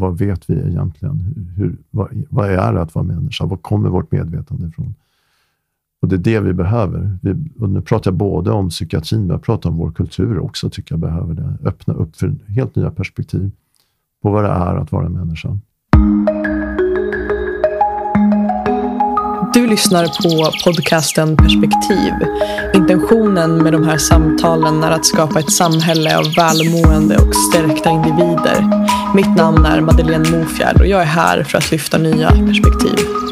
[0.00, 1.18] vad vet vi egentligen?
[1.56, 3.46] Hur, vad, vad är det att vara människa?
[3.46, 4.94] Var kommer vårt medvetande ifrån?
[6.02, 7.18] Och det är det vi behöver.
[7.22, 10.70] Vi, och nu pratar jag både om psykiatrin, men jag pratar om vår kultur också,
[10.70, 11.68] tycker jag behöver det.
[11.68, 13.50] Öppna upp för helt nya perspektiv
[14.22, 15.58] på vad det är att vara människa.
[19.70, 22.12] Lyssnar på podcasten Perspektiv.
[22.74, 28.86] Intentionen med de här samtalen är att skapa ett samhälle av välmående och stärkta individer.
[29.14, 33.29] Mitt namn är Madeleine Mofjärd och jag är här för att lyfta nya perspektiv.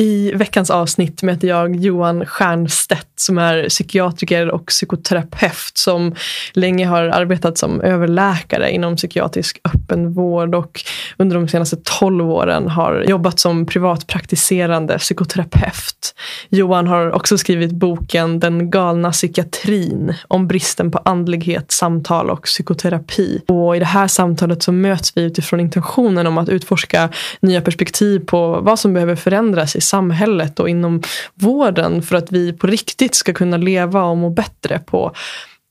[0.00, 6.14] I veckans avsnitt möter jag Johan Stiernstedt som är psykiatriker och psykoterapeut som
[6.52, 10.84] länge har arbetat som överläkare inom psykiatrisk öppenvård och
[11.16, 16.14] under de senaste tolv åren har jobbat som privatpraktiserande psykoterapeut.
[16.48, 23.42] Johan har också skrivit boken Den galna psykiatrin om bristen på andlighet, samtal och psykoterapi.
[23.48, 27.08] Och i det här samtalet så möts vi utifrån intentionen om att utforska
[27.40, 31.02] nya perspektiv på vad som behöver förändras i samhället och inom
[31.34, 35.12] vården för att vi på riktigt ska kunna leva och må bättre på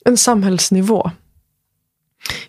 [0.05, 1.11] en samhällsnivå.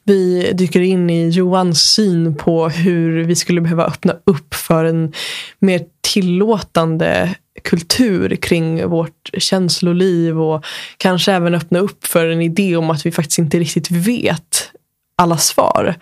[0.04, 5.12] Vi dyker in i Johans syn på hur vi skulle behöva öppna upp för en
[5.58, 10.64] mer tillåtande kultur kring vårt känsloliv och
[10.96, 14.70] kanske även öppna upp för en idé om att vi faktiskt inte riktigt vet
[15.16, 15.94] alla svar.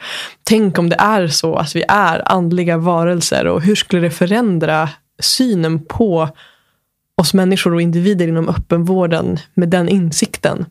[0.45, 4.89] Tänk om det är så att vi är andliga varelser och hur skulle det förändra
[5.19, 6.29] synen på
[7.21, 10.67] oss människor och individer inom öppenvården med den insikten.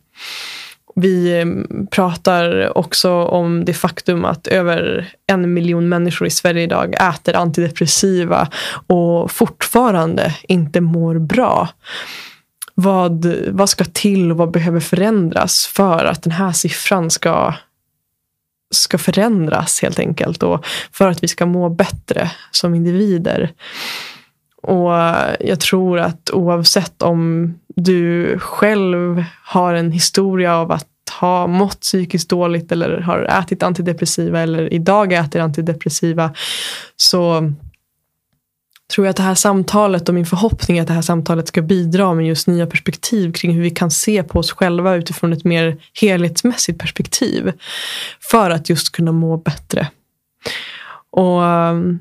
[0.95, 1.45] Vi eh,
[1.91, 8.49] pratar också om det faktum att över en miljon människor i Sverige idag äter antidepressiva
[8.87, 11.69] och fortfarande inte mår bra.
[12.75, 17.53] Vad, vad ska till och vad behöver förändras för att den här siffran ska,
[18.71, 23.51] ska förändras helt enkelt och för att vi ska må bättre som individer.
[24.65, 24.91] Och
[25.39, 30.87] jag tror att oavsett om du själv har en historia av att
[31.19, 36.33] ha mått psykiskt dåligt eller har ätit antidepressiva eller idag äter antidepressiva
[36.95, 37.51] så
[38.93, 41.61] tror jag att det här samtalet och min förhoppning är att det här samtalet ska
[41.61, 45.43] bidra med just nya perspektiv kring hur vi kan se på oss själva utifrån ett
[45.43, 47.51] mer helhetsmässigt perspektiv.
[48.31, 49.87] För att just kunna må bättre.
[51.11, 51.41] Och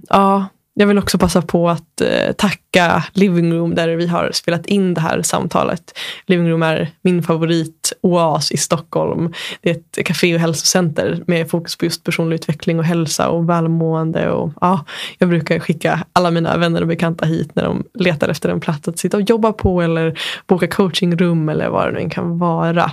[0.09, 4.67] ja, jag vill också passa på att eh, tacka Living Room där vi har spelat
[4.67, 5.99] in det här samtalet.
[6.27, 9.33] Living Room är min favorit oas i Stockholm.
[9.61, 13.49] Det är ett café och hälsocenter med fokus på just personlig utveckling och hälsa och
[13.49, 14.31] välmående.
[14.31, 14.84] Och, ja,
[15.19, 18.89] jag brukar skicka alla mina vänner och bekanta hit när de letar efter en plats
[18.89, 22.91] att sitta och jobba på eller boka coachingrum eller vad det nu kan vara.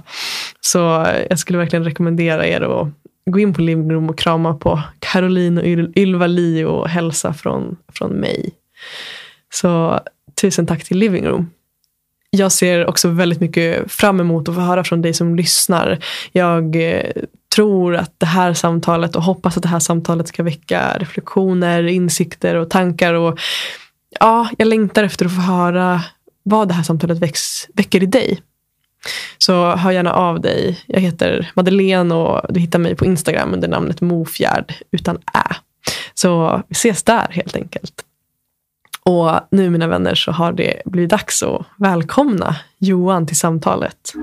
[0.61, 2.87] Så eh, jag skulle verkligen rekommendera er att
[3.25, 5.65] gå in på Living Room och krama på Caroline och
[5.97, 8.49] Ylva Li och hälsa från, från mig.
[9.53, 9.99] Så
[10.41, 11.49] tusen tack till Living Room.
[12.29, 16.03] Jag ser också väldigt mycket fram emot att få höra från dig som lyssnar.
[16.31, 17.11] Jag eh,
[17.55, 22.55] tror att det här samtalet och hoppas att det här samtalet ska väcka reflektioner, insikter
[22.55, 23.13] och tankar.
[23.13, 23.39] Och
[24.19, 26.01] ja, jag längtar efter att få höra
[26.43, 28.41] vad det här samtalet väcks, väcker i dig.
[29.37, 30.83] Så hör gärna av dig.
[30.87, 35.55] Jag heter Madeleine och du hittar mig på Instagram under namnet Mofjärd utan ä.
[36.13, 37.93] Så vi ses där helt enkelt.
[39.03, 44.13] Och nu mina vänner så har det blivit dags att välkomna Johan till samtalet.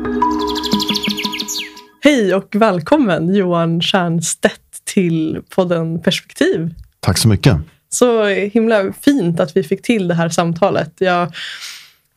[2.00, 6.74] Hej och välkommen Johan Stiernstedt till podden Perspektiv.
[7.00, 7.56] Tack så mycket.
[7.88, 10.92] Så himla fint att vi fick till det här samtalet.
[10.98, 11.32] Jag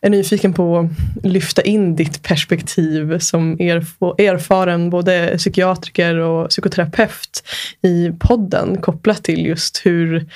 [0.02, 3.60] är nyfiken på att lyfta in ditt perspektiv som
[4.18, 7.44] erfaren både psykiatriker och psykoterapeut
[7.82, 10.28] i podden kopplat till just hur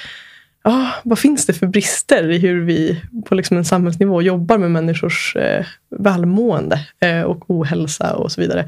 [0.65, 4.71] ah, vad finns det för brister i hur vi på liksom en samhällsnivå jobbar med
[4.71, 8.67] människors eh, välmående eh, och ohälsa och så vidare.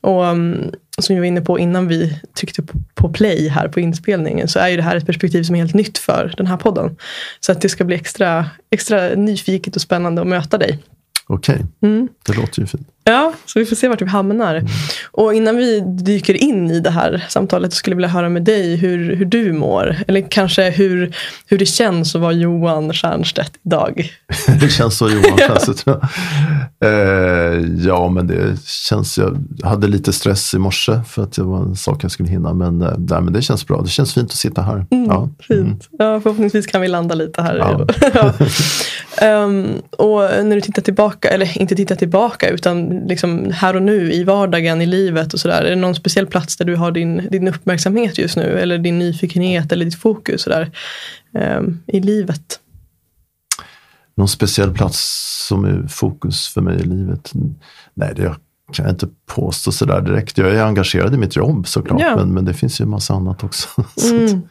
[0.00, 2.62] Och um, som jag var inne på innan vi tryckte
[2.94, 5.74] på play här på inspelningen så är ju det här ett perspektiv som är helt
[5.74, 6.96] nytt för den här podden.
[7.40, 10.78] Så att det ska bli extra, extra nyfiket och spännande att möta dig.
[11.26, 11.90] Okej, okay.
[11.90, 12.08] mm.
[12.26, 12.88] det låter ju fint.
[13.06, 14.62] Ja, så vi får se vart vi hamnar.
[15.10, 18.42] Och innan vi dyker in i det här samtalet så skulle jag vilja höra med
[18.42, 19.96] dig hur, hur du mår.
[20.08, 21.16] Eller kanske hur,
[21.46, 24.10] hur det känns att vara Johan Stiernstedt idag.
[24.60, 25.86] det känns så Johan Stiernstedt.
[26.84, 26.90] eh,
[27.86, 31.76] ja, men det känns, jag hade lite stress i morse för att det var en
[31.76, 32.54] sak jag skulle hinna.
[32.54, 33.82] Men, eh, nej, men det känns bra.
[33.82, 34.86] Det känns fint att sitta här.
[34.90, 35.28] Mm, ja.
[35.48, 35.60] Fint.
[35.60, 35.78] Mm.
[35.98, 37.56] Ja, förhoppningsvis kan vi landa lite här.
[37.56, 38.32] Ja.
[39.44, 44.12] um, och när du tittar tillbaka, eller inte tittar tillbaka, utan liksom här och nu
[44.12, 45.62] i vardagen, i livet och sådär?
[45.62, 48.58] Är det någon speciell plats där du har din, din uppmärksamhet just nu?
[48.58, 50.70] Eller din nyfikenhet eller ditt fokus sådär,
[51.58, 52.60] um, i livet?
[54.16, 54.98] Någon speciell plats
[55.48, 57.32] som är fokus för mig i livet?
[57.94, 58.34] Nej, det
[58.72, 60.38] kan jag inte påstå sådär direkt.
[60.38, 62.16] Jag är engagerad i mitt jobb såklart, ja.
[62.16, 63.68] men, men det finns ju en massa annat också.
[64.10, 64.42] Mm.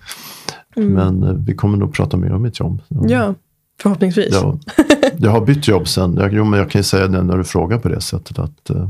[0.76, 0.94] Mm.
[0.94, 2.82] Men eh, vi kommer nog prata mer om mitt jobb.
[2.88, 3.36] Ja,
[3.84, 4.30] förhoppningsvis.
[4.32, 4.60] Ja,
[5.18, 6.16] jag har bytt jobb sen.
[6.16, 8.70] Jag, jo, men jag kan ju säga det när du frågar på det sättet att
[8.70, 8.88] eh,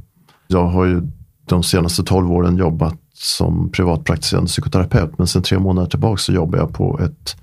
[0.47, 1.01] jag har ju
[1.45, 5.17] de senaste tolv åren jobbat som privatpraktiserande psykoterapeut.
[5.17, 7.35] Men sen tre månader tillbaka så jobbar jag på ett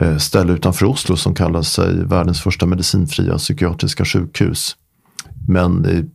[0.00, 4.76] eh, ställe utanför Oslo som kallar sig världens första medicinfria psykiatriska sjukhus.
[5.48, 6.10] Men i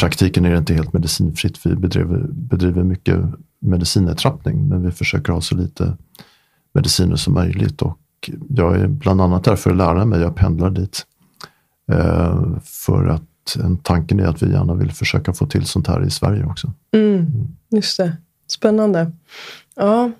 [0.00, 1.66] praktiken är det inte helt medicinfritt.
[1.66, 3.18] Vi bedriver, bedriver mycket
[3.60, 4.68] medicinetrappning.
[4.68, 5.96] men vi försöker ha så lite
[6.74, 7.99] mediciner som möjligt och
[8.48, 10.20] jag är bland annat där för att lära mig.
[10.20, 11.06] Jag pendlar dit.
[11.92, 16.02] Eh, för att en tanken är att vi gärna vill försöka få till sånt här
[16.04, 16.72] i Sverige också.
[16.92, 17.26] Mm,
[17.70, 18.16] just det.
[18.46, 19.12] Spännande.
[19.76, 20.10] Ja,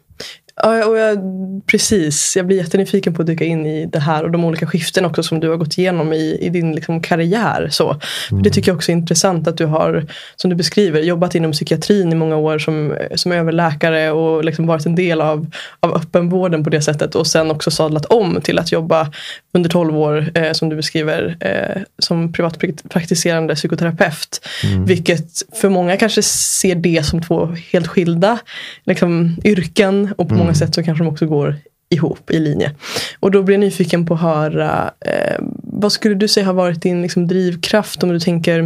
[0.56, 1.18] Ja, och jag,
[1.66, 2.36] precis.
[2.36, 5.22] Jag blir jättenyfiken på att dyka in i det här och de olika skiften också
[5.22, 7.68] som du har gått igenom i, i din liksom, karriär.
[7.70, 8.00] Så.
[8.30, 8.42] Mm.
[8.42, 10.06] Det tycker jag också är intressant att du har,
[10.36, 14.86] som du beskriver, jobbat inom psykiatrin i många år som, som överläkare och liksom varit
[14.86, 15.46] en del av,
[15.80, 19.12] av öppenvården på det sättet och sen också sadlat om till att jobba
[19.52, 24.48] under 12 år, eh, som du beskriver, eh, som privatpraktiserande psykoterapeut.
[24.64, 24.84] Mm.
[24.84, 25.26] Vilket
[25.60, 28.38] för många kanske ser det som två helt skilda
[28.84, 31.56] liksom, yrken och på många många sätt så kanske de också går
[31.90, 32.74] ihop i linje.
[33.20, 36.82] Och då blir jag nyfiken på att höra, eh, vad skulle du säga har varit
[36.82, 38.62] din liksom, drivkraft om du tänker,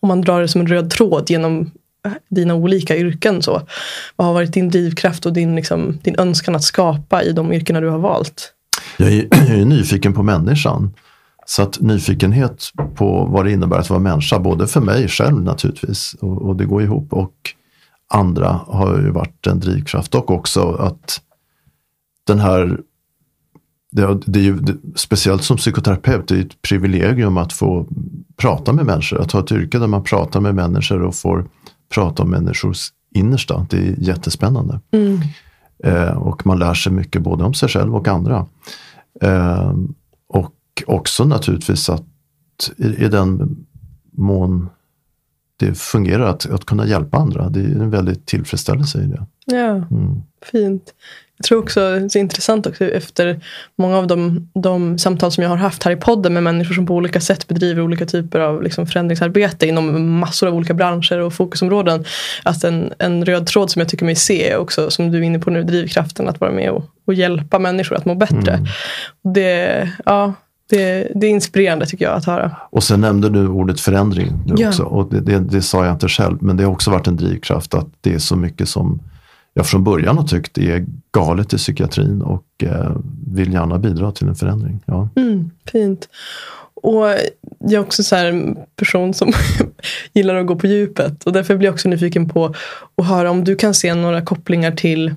[0.00, 1.70] om man drar det som en röd tråd genom
[2.06, 3.42] eh, dina olika yrken.
[3.42, 3.62] Så.
[4.16, 7.80] Vad har varit din drivkraft och din, liksom, din önskan att skapa i de yrkena
[7.80, 8.52] du har valt?
[8.96, 10.94] Jag är, jag är nyfiken på människan.
[11.46, 12.64] Så att nyfikenhet
[12.94, 16.64] på vad det innebär att vara människa, både för mig själv naturligtvis, och, och det
[16.64, 17.34] går ihop, och
[18.08, 21.20] andra har ju varit en drivkraft och också att
[22.26, 22.80] den här
[23.96, 27.86] det, det är ju, det, speciellt som psykoterapeut, det är ett privilegium att få
[28.36, 29.20] prata med människor.
[29.20, 31.48] Att ha ett yrke där man pratar med människor och får
[31.94, 33.66] prata om människors innersta.
[33.70, 34.80] Det är jättespännande.
[34.90, 35.20] Mm.
[35.84, 38.46] Eh, och man lär sig mycket både om sig själv och andra.
[39.22, 39.74] Eh,
[40.28, 40.54] och
[40.86, 42.04] också naturligtvis att
[42.76, 43.56] i, i den
[44.10, 44.68] mån
[45.56, 47.48] det fungerar att, att kunna hjälpa andra.
[47.48, 49.26] Det är en väldigt tillfredsställelse i det.
[49.46, 50.22] Ja, mm.
[50.52, 50.92] fint.
[51.38, 53.40] Jag tror också det är intressant också efter
[53.76, 56.86] många av de, de, samtal som jag har haft här i podden med människor som
[56.86, 61.34] på olika sätt bedriver olika typer av liksom förändringsarbete inom massor av olika branscher och
[61.34, 62.04] fokusområden.
[62.42, 65.22] Att en, en röd tråd som jag tycker mig se är också, som du är
[65.22, 68.52] inne på nu, drivkraften att vara med och, och hjälpa människor att må bättre.
[68.52, 68.66] Mm.
[69.34, 70.34] Det, ja,
[70.68, 72.56] det, det, är inspirerande tycker jag att höra.
[72.70, 74.68] Och sen nämnde du ordet förändring nu ja.
[74.68, 74.82] också.
[74.82, 77.74] Och det, det, det, sa jag inte själv, men det har också varit en drivkraft
[77.74, 79.00] att det är så mycket som
[79.54, 82.96] jag från början har tyckt är galet i psykiatrin och eh,
[83.26, 84.80] vill gärna bidra till en förändring.
[84.86, 85.08] Ja.
[85.16, 86.08] Mm, fint.
[86.74, 87.06] Och
[87.58, 89.32] jag är också en person som
[90.12, 92.54] gillar att gå på djupet och därför blir jag också nyfiken på
[92.96, 95.14] att höra om du kan se några kopplingar till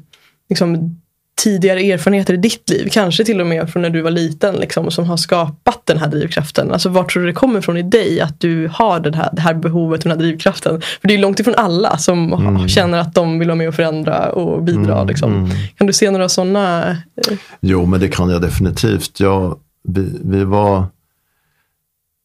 [0.49, 1.01] liksom,
[1.39, 4.91] tidigare erfarenheter i ditt liv, kanske till och med från när du var liten, liksom,
[4.91, 6.71] som har skapat den här drivkraften?
[6.71, 9.41] Alltså var tror du det kommer från i dig att du har det här, det
[9.41, 10.81] här behovet och den här drivkraften?
[11.01, 12.67] För det är långt ifrån alla som mm.
[12.67, 14.95] känner att de vill vara med och förändra och bidra.
[14.95, 15.33] Mm, liksom.
[15.33, 15.49] mm.
[15.77, 16.89] Kan du se några sådana?
[16.89, 17.37] Eh?
[17.59, 19.19] Jo, men det kan jag definitivt.
[19.19, 20.85] Jag, vi, vi var,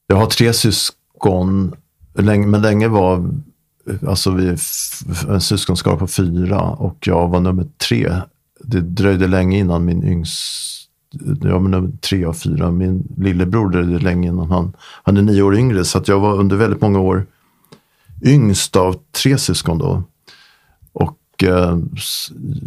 [0.07, 1.75] jag har tre syskon,
[2.15, 3.31] men länge var
[4.07, 4.57] Alltså vi
[5.29, 8.13] en syskonskara på fyra och jag var nummer tre
[8.67, 10.91] det dröjde länge innan min yngst,
[11.43, 15.57] jag men tre av fyra, min lillebror dröjde länge innan han, han är nio år
[15.57, 15.85] yngre.
[15.85, 17.27] Så att jag var under väldigt många år
[18.23, 20.03] yngst av tre syskon då.
[20.93, 21.79] Och eh,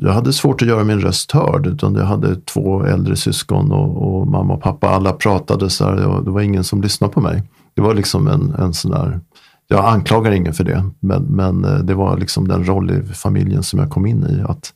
[0.02, 1.68] jag hade svårt att göra min röst hörd.
[1.68, 4.90] Utan jag hade två äldre syskon och, och mamma och pappa.
[4.90, 7.44] Alla pratade så här och det var ingen som lyssnade på mig.
[7.74, 9.20] Det var liksom en, en sån där
[9.68, 13.64] jag anklagar ingen för det, men, men eh, det var liksom den roll i familjen
[13.64, 14.42] som jag kom in i.
[14.42, 14.74] Att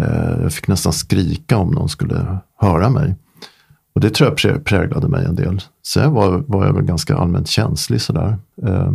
[0.00, 3.16] Eh, jag fick nästan skrika om någon skulle höra mig.
[3.94, 5.62] Och det tror jag präglade mig en del.
[5.86, 8.38] Sen var, var jag väl ganska allmänt känslig sådär.
[8.62, 8.92] Eh,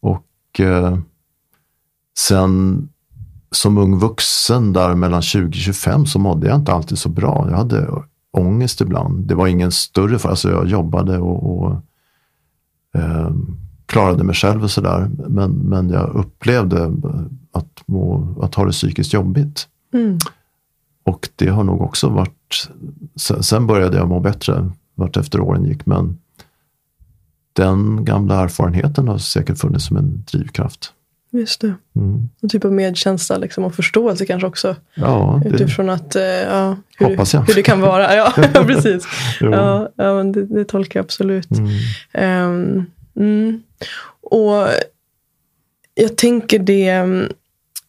[0.00, 0.98] och eh,
[2.18, 2.88] sen
[3.50, 7.46] som ung vuxen där mellan 20-25 så mådde jag inte alltid så bra.
[7.50, 7.88] Jag hade
[8.32, 9.26] ångest ibland.
[9.26, 11.72] Det var ingen större fara, alltså jag jobbade och, och
[12.94, 13.30] eh,
[13.86, 15.10] klarade mig själv och sådär.
[15.28, 16.92] Men, men jag upplevde
[17.52, 19.68] att, må, att ha det psykiskt jobbigt.
[19.92, 20.18] Mm.
[21.02, 22.68] Och det har nog också varit,
[23.40, 26.18] sen började jag må bättre vart efter åren gick, men
[27.52, 30.92] den gamla erfarenheten har säkert funnits som en drivkraft.
[31.32, 31.74] Just det.
[31.96, 32.28] Mm.
[32.40, 34.76] En typ av medkänsla liksom, och förståelse kanske också.
[34.94, 37.40] Ja, det Utifrån att, eh, ja, hur, hoppas jag.
[37.40, 38.16] hur det kan vara.
[38.16, 39.04] Ja, precis.
[39.40, 41.50] Ja, ja men det, det tolkar jag absolut.
[41.50, 41.70] Mm.
[42.12, 42.84] Ehm,
[43.16, 43.62] mm.
[44.20, 44.68] Och
[45.94, 47.28] jag tänker det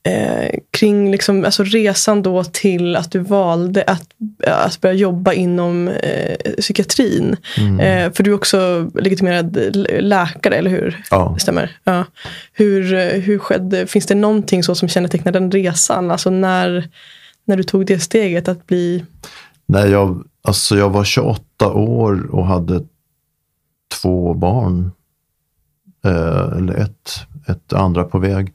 [0.03, 4.10] eh, kring liksom, alltså resan då till att du valde att,
[4.48, 7.36] att börja jobba inom eh, psykiatrin.
[7.58, 7.79] Mm.
[7.79, 11.03] Eh, för du är också legitimerad läkare, eller hur?
[11.12, 11.31] Ja.
[11.36, 11.77] Det stämmer.
[11.84, 12.05] Ja.
[12.53, 16.12] Hur, eh, hur skedde, finns det någonting så som kännetecknar den resan?
[16.12, 16.89] Alltså när,
[17.46, 19.05] när du tog det steget att bli...
[19.65, 22.84] Nej, jag, alltså jag var 28 år och hade
[24.01, 24.91] två barn.
[26.05, 27.12] Eh, eller ett,
[27.48, 28.53] ett andra på väg.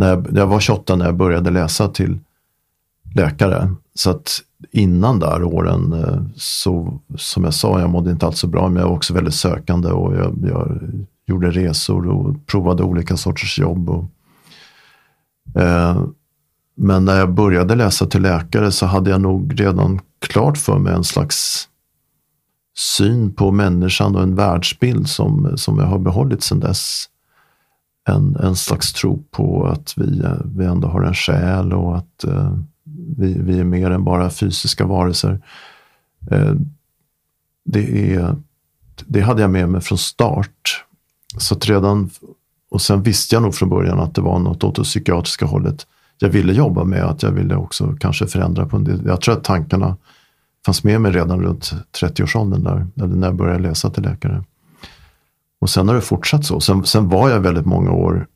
[0.00, 2.18] När jag, jag var 28 när jag började läsa till
[3.14, 3.74] läkare.
[3.94, 8.46] Så att innan där åren, eh, så som jag sa, jag mådde inte alls så
[8.46, 10.78] bra, men jag var också väldigt sökande och jag, jag
[11.26, 13.90] gjorde resor och provade olika sorters jobb.
[13.90, 14.04] Och,
[15.62, 16.04] eh,
[16.76, 20.94] men när jag började läsa till läkare så hade jag nog redan klart för mig
[20.94, 21.68] en slags
[22.78, 27.06] syn på människan och en världsbild som, som jag har behållit sedan dess.
[28.08, 32.56] En, en slags tro på att vi, vi ändå har en själ och att eh,
[33.16, 35.40] vi, vi är mer än bara fysiska varelser.
[36.30, 36.54] Eh,
[37.64, 38.36] det, är,
[39.06, 40.84] det hade jag med mig från start.
[41.38, 42.10] Så att redan,
[42.70, 45.86] och sen visste jag nog från början att det var något åt det psykiatriska hållet
[46.22, 47.04] jag ville jobba med.
[47.04, 49.02] Att jag ville också kanske förändra på en del.
[49.06, 49.96] Jag tror att tankarna
[50.66, 52.86] fanns med mig redan runt 30-årsåldern där.
[52.96, 54.44] Eller när jag började läsa till läkare.
[55.60, 56.60] Och sen har det fortsatt så.
[56.60, 58.26] Sen, sen var jag väldigt många år,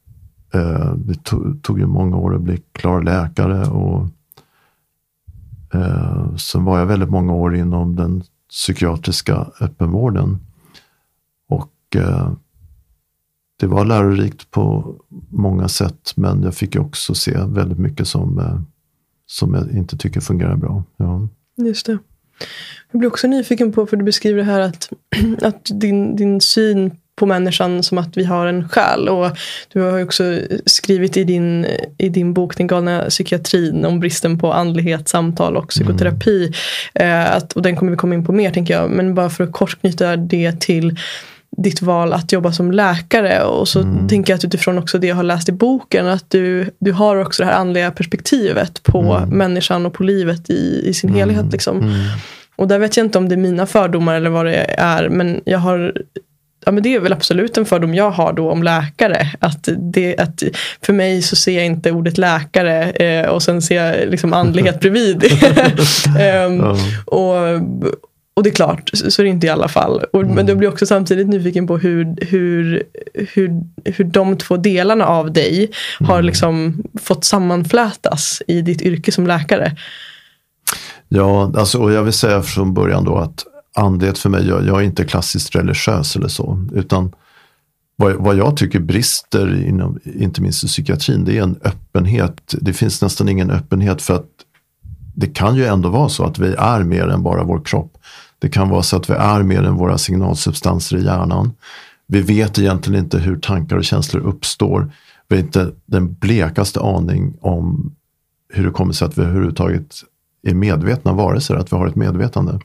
[0.55, 3.67] eh, det tog, tog ju många år att bli klar läkare.
[3.67, 4.09] och
[5.75, 10.39] eh, Sen var jag väldigt många år inom den psykiatriska öppenvården.
[11.49, 12.33] Och eh,
[13.61, 14.95] det var lärorikt på
[15.29, 18.61] många sätt, men jag fick ju också se väldigt mycket som, eh,
[19.27, 20.83] som jag inte tycker fungerar bra.
[20.97, 21.29] Ja.
[21.57, 21.99] Just det.
[22.91, 24.93] Jag blir också nyfiken på, för du beskriver det här att,
[25.43, 29.09] att din, din syn på människan som att vi har en själ.
[29.09, 29.31] Och
[29.73, 31.67] du har ju också skrivit i din,
[31.99, 36.53] i din bok Den galna psykiatrin om bristen på andlighet, samtal och psykoterapi.
[36.95, 38.91] Eh, att, och den kommer vi komma in på mer tänker jag.
[38.91, 40.99] Men bara för att kort knyta det till
[41.57, 43.43] ditt val att jobba som läkare.
[43.45, 46.71] Och så tänker jag att utifrån också det jag har läst i boken att du,
[46.79, 51.15] du har också det här andliga perspektivet på människan och på livet i, i sin
[51.15, 51.53] helhet.
[51.53, 51.95] Liksom.
[52.57, 55.09] Och där vet jag inte om det är mina fördomar eller vad det är.
[55.09, 55.93] Men jag har
[56.67, 59.29] Ja, men det är väl absolut en fördom jag har då om läkare.
[59.41, 60.43] Att det, att
[60.83, 64.81] för mig så ser jag inte ordet läkare eh, och sen ser jag liksom andlighet
[64.81, 65.25] bredvid.
[66.21, 66.77] Ehm, Ja.
[67.05, 67.61] och,
[68.37, 70.05] och det är klart, så är det inte i alla fall.
[70.13, 72.83] Och, Men jag blir också samtidigt nyfiken på hur, hur,
[73.35, 73.51] hur,
[73.85, 79.77] hur de två delarna av dig har liksom fått sammanflätas i ditt yrke som läkare.
[81.09, 84.81] Ja, alltså, och jag vill säga från början då att andlighet för mig, jag, jag
[84.81, 87.13] är inte klassiskt religiös eller så, utan
[87.97, 92.55] vad, vad jag tycker brister inom, inte minst i psykiatrin, det är en öppenhet.
[92.61, 94.29] Det finns nästan ingen öppenhet för att
[95.15, 97.99] det kan ju ändå vara så att vi är mer än bara vår kropp.
[98.39, 101.53] Det kan vara så att vi är mer än våra signalsubstanser i hjärnan.
[102.07, 104.93] Vi vet egentligen inte hur tankar och känslor uppstår.
[105.29, 107.95] Vi har inte den blekaste aning om
[108.53, 109.95] hur det kommer sig att vi överhuvudtaget
[110.43, 112.59] är medvetna varelser, att vi har ett medvetande.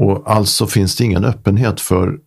[0.00, 2.20] Och alltså finns det ingen öppenhet för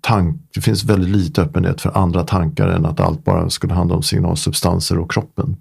[0.00, 3.96] tank, det finns väldigt lite öppenhet för andra tankar än att allt bara skulle handla
[3.96, 5.56] om signalsubstanser och kroppen.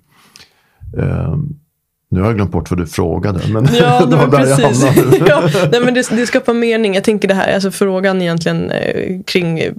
[0.97, 1.59] Ehm,
[2.09, 3.39] nu har jag glömt bort vad du frågade.
[3.47, 4.85] Men Ja, det var precis.
[5.27, 6.93] ja, nej, men det, det skapar mening.
[6.95, 9.73] Jag tänker det här, alltså frågan egentligen eh, kring eh,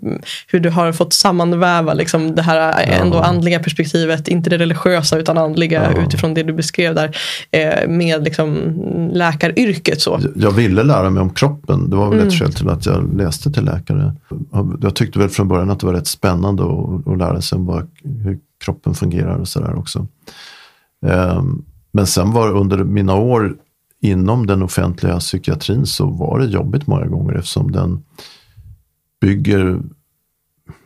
[0.49, 5.19] hur du har fått sammanväva liksom, det här eh, ändå andliga perspektivet, inte det religiösa
[5.19, 6.03] utan andliga Ja.
[6.07, 7.17] utifrån det du beskrev där,
[7.51, 8.73] eh, med liksom,
[9.13, 10.01] läkaryrket.
[10.01, 10.21] Så.
[10.37, 11.91] Jag ville lära mig om kroppen.
[11.91, 12.29] Det var väl Mm.
[12.29, 14.15] ett skäl till att jag läste till läkare.
[14.81, 17.67] Jag tyckte väl från början att det var rätt spännande att, att lära sig om
[17.67, 17.89] vad,
[18.25, 20.07] hur kroppen fungerar och sådär också.
[21.07, 23.57] Ehm, men sen var under mina år
[24.01, 28.05] inom den offentliga psykiatrin så var det jobbigt många gånger eftersom den
[29.21, 29.81] bygger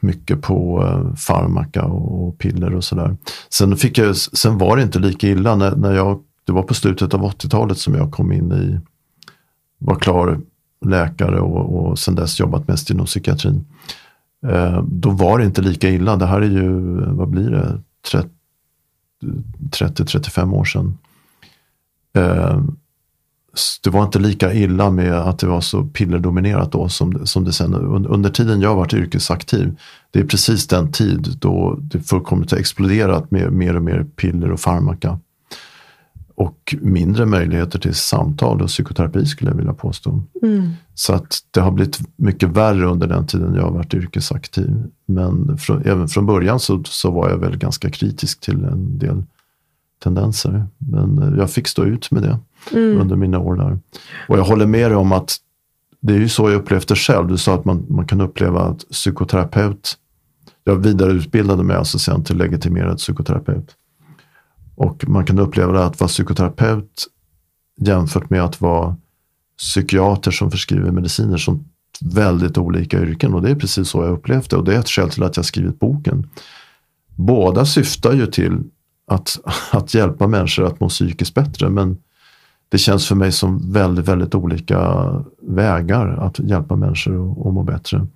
[0.01, 3.17] mycket på eh, farmaka och piller och sådär.
[3.51, 6.75] Sen, fick jag, sen var det inte lika illa när, när jag, det var på
[6.75, 8.81] slutet av 80-talet som jag kom in i,
[9.79, 10.41] var klar
[10.85, 13.65] läkare och, och sen dess jobbat mest inom psykiatrin.
[14.47, 16.17] Eh, då var det inte lika illa.
[16.17, 16.71] Det här är ju,
[17.05, 17.81] vad blir det,
[18.11, 18.29] 30
[19.71, 20.99] 30-35 år sedan.
[22.17, 22.61] Eh,
[23.83, 27.53] det var inte lika illa med att det var så pillerdominerat då som, som det
[27.53, 27.75] sen
[28.07, 29.79] under tiden jag varit yrkesaktiv.
[30.11, 34.53] Det är precis den tid då det fullkomligt har exploderat med mer och mer piller
[34.53, 35.19] och farmaka.
[36.43, 40.23] Och mindre möjligheter till samtal och psykoterapi skulle jag vilja påstå.
[40.43, 40.71] Mm.
[40.95, 44.85] Så att det har blivit mycket värre under den tiden jag har varit yrkesaktiv.
[45.07, 49.23] Men från, även från början så, så var jag väl ganska kritisk till en del
[50.03, 50.67] tendenser.
[50.79, 52.39] Men jag fick stå ut med det
[52.73, 53.01] mm.
[53.01, 53.79] under mina år där.
[54.29, 55.37] Och jag håller med dig om att
[56.01, 57.29] det är ju så jag upplevt det själv.
[57.29, 59.95] Du sa att man, man kan uppleva att psykoterapeut,
[60.65, 63.77] jag vidareutbildade mig alltså sen till legitimerad psykoterapeut.
[64.75, 67.07] Och man kan uppleva det att vara psykoterapeut
[67.81, 68.97] jämfört med att vara
[69.59, 71.65] psykiater som förskriver mediciner som
[72.01, 74.89] väldigt olika yrken och det är precis så jag upplevt det och det är ett
[74.89, 76.31] skäl till att jag skrivit boken.
[77.17, 78.59] Båda syftar ju till
[79.07, 79.39] att,
[79.73, 81.97] att hjälpa människor att må psykiskt bättre men
[82.69, 85.11] det känns för mig som väldigt, väldigt olika
[85.43, 88.07] vägar att hjälpa människor att, må bättre.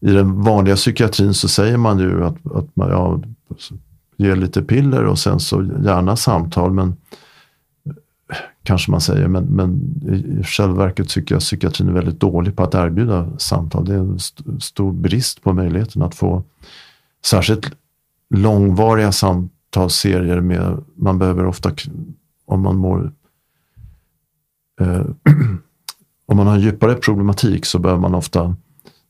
[0.00, 3.20] I den vanliga psykiatrin så säger man ju att, att man ja,
[4.16, 6.72] ge lite piller och sen så gärna samtal.
[6.72, 6.96] Men
[8.62, 9.80] kanske man säger, men, men
[10.40, 13.84] i själva verket tycker jag psykiatrin är väldigt dålig på att erbjuda samtal.
[13.84, 16.42] Det är en st stor brist på möjligheten att få
[17.24, 17.72] särskilt
[18.30, 21.70] långvariga samtalsserier med, man behöver ofta,
[22.46, 23.12] om man mår
[24.80, 25.02] eh,
[26.26, 28.56] om man har en djupare problematik så behöver man ofta,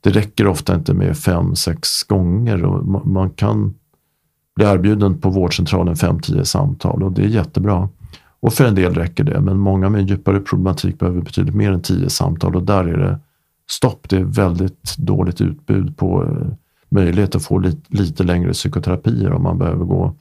[0.00, 3.74] det räcker ofta inte med fem, sex gånger och man, man kan
[4.56, 7.88] bli erbjuden på vårdcentralen 5-10 samtal och det är jättebra.
[8.40, 11.82] Och för en del räcker det, men många med djupare problematik behöver betydligt mer än
[11.82, 13.18] 10 samtal och där är det
[13.70, 14.08] stopp.
[14.08, 16.46] Det är väldigt dåligt utbud på eh,
[16.88, 20.14] möjlighet att få lite, lite längre psykoterapier om man behöver gå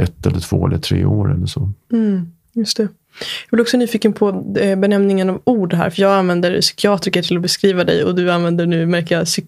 [0.00, 1.70] ett eller två eller tre år eller så.
[1.92, 2.82] Mm, just det.
[3.50, 5.90] Jag blir också nyfiken på eh, benämningen av ord här.
[5.90, 9.42] För jag använder psykiatriker till att beskriva dig och du använder nu, märker jag, psy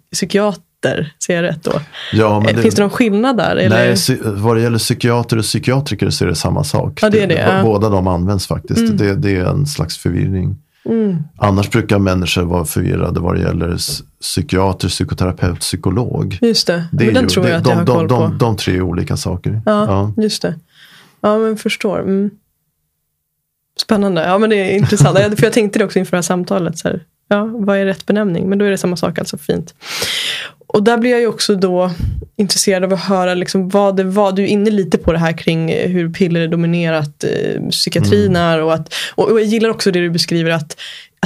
[0.82, 1.12] psykiater.
[1.18, 1.80] Ser jag rätt då?
[2.12, 3.56] Ja, men eh, det, Finns det någon skillnad där?
[3.56, 3.68] Eller?
[3.68, 6.98] Nej, vad det gäller psykiater och psykiatriker så är det samma sak.
[7.02, 7.60] Ja, det är det.
[7.64, 8.80] Båda de används faktiskt.
[8.80, 8.96] Mm.
[8.96, 10.57] Det, det, är en slags förvirring.
[10.85, 11.16] Mm.
[11.37, 13.76] Annars brukar människor vara förvirrade vad det gäller
[14.20, 16.38] psykiater, psykoterapeut, psykolog.
[16.40, 18.14] Just det, det men den ju, tror jag att jag har de, koll på.
[18.14, 19.62] De, de, de tre olika saker.
[19.66, 20.54] Ja, ja, just det.
[21.20, 22.00] Ja, men förstår.
[22.00, 22.30] Mm.
[23.78, 24.22] Spännande.
[24.22, 25.18] Ja, men det är intressant.
[25.38, 26.78] för jag tänkte det också inför det här samtalet.
[26.78, 27.00] Så här,
[27.33, 28.49] ja, vad är rätt benämning?
[28.49, 29.75] Men då är det samma sak, alltså fint.
[30.66, 31.90] Och där blir jag ju också då
[32.37, 34.33] intresserad av att höra liksom vad det var.
[34.33, 38.62] Du är inne lite på det här kring hur piller är dominerat eh, psykiatrin är.
[38.62, 40.77] Och, att, och, och jag gillar också det du beskriver att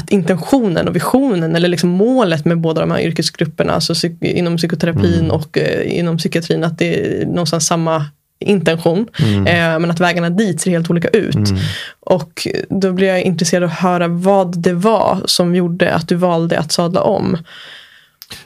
[0.01, 5.19] att intentionen och visionen eller liksom målet med båda de här yrkesgrupperna, alltså inom psykoterapin
[5.19, 5.31] mm.
[5.31, 8.05] och eh, inom psykiatrin, att det är någonstans samma
[8.39, 9.09] intention.
[9.19, 9.47] Mm.
[9.47, 11.35] Eh, men att vägarna dit ser helt olika ut.
[11.35, 11.59] Mm.
[12.01, 16.15] Och då blir jag intresserad av att höra vad det var som gjorde att du
[16.15, 17.37] valde att sadla om.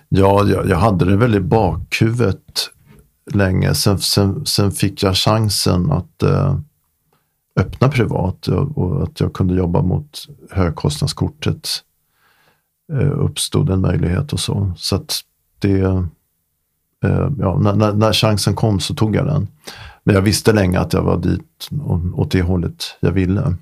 [0.09, 2.71] Ja, jag, jag hade det väl i bakhuvudet
[3.33, 3.75] länge.
[3.75, 6.57] Sen, sen, sen fick jag chansen att eh,
[7.57, 11.69] öppna privat och, att jag kunde jobba mot högkostnadskortet.
[12.93, 14.73] Eh, uppstod en möjlighet och så.
[14.77, 15.21] Så att
[15.59, 16.05] det
[17.05, 19.49] Eh, ja, när, när, när, chansen kom så tog jag den.
[20.05, 21.69] Men jag visste länge att jag var dit,
[22.15, 23.55] åt det hållet jag ville.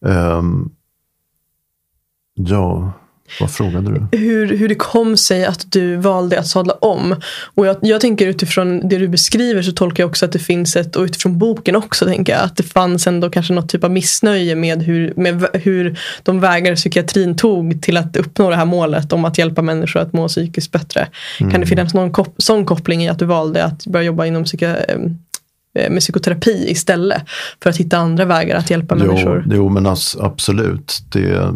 [0.00, 0.70] Um,
[2.34, 2.92] ja,
[3.40, 4.18] vad frågade du?
[4.18, 7.16] Hur, hur det kom sig att du valde att sadla om.
[7.54, 10.76] Och jag, jag tänker utifrån det du beskriver så tolkar jag också att det finns
[10.76, 13.90] ett, och utifrån boken också tänker jag, att det fanns ändå kanske något typ av
[13.90, 19.12] missnöje med hur, med hur de vägar psykiatrin tog till att uppnå det här målet
[19.12, 21.00] om att hjälpa människor att må psykiskt bättre.
[21.00, 21.10] Mm.
[21.38, 21.68] Kan det mm.
[21.68, 24.98] finnas någon kop sån koppling i att du valde att börja jobba inom psyka, eh,
[25.74, 27.22] med psykoterapi istället
[27.62, 29.44] för att hitta andra vägar att hjälpa jo, människor?
[29.50, 29.86] Jo, men
[30.18, 31.02] absolut.
[31.12, 31.54] Det,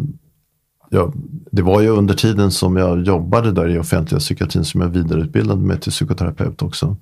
[0.89, 1.11] ja,
[1.51, 5.61] det var ju under tiden som jag jobbade där i offentliga psykiatrin som jag vidareutbildade
[5.61, 6.97] mig till psykoterapeut också.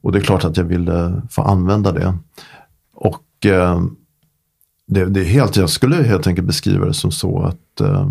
[0.00, 2.14] Och det är klart att jag ville få använda det.
[2.94, 3.82] Och eh,
[4.86, 8.10] det, det, är helt, jag skulle helt enkelt beskriva det som så att eh,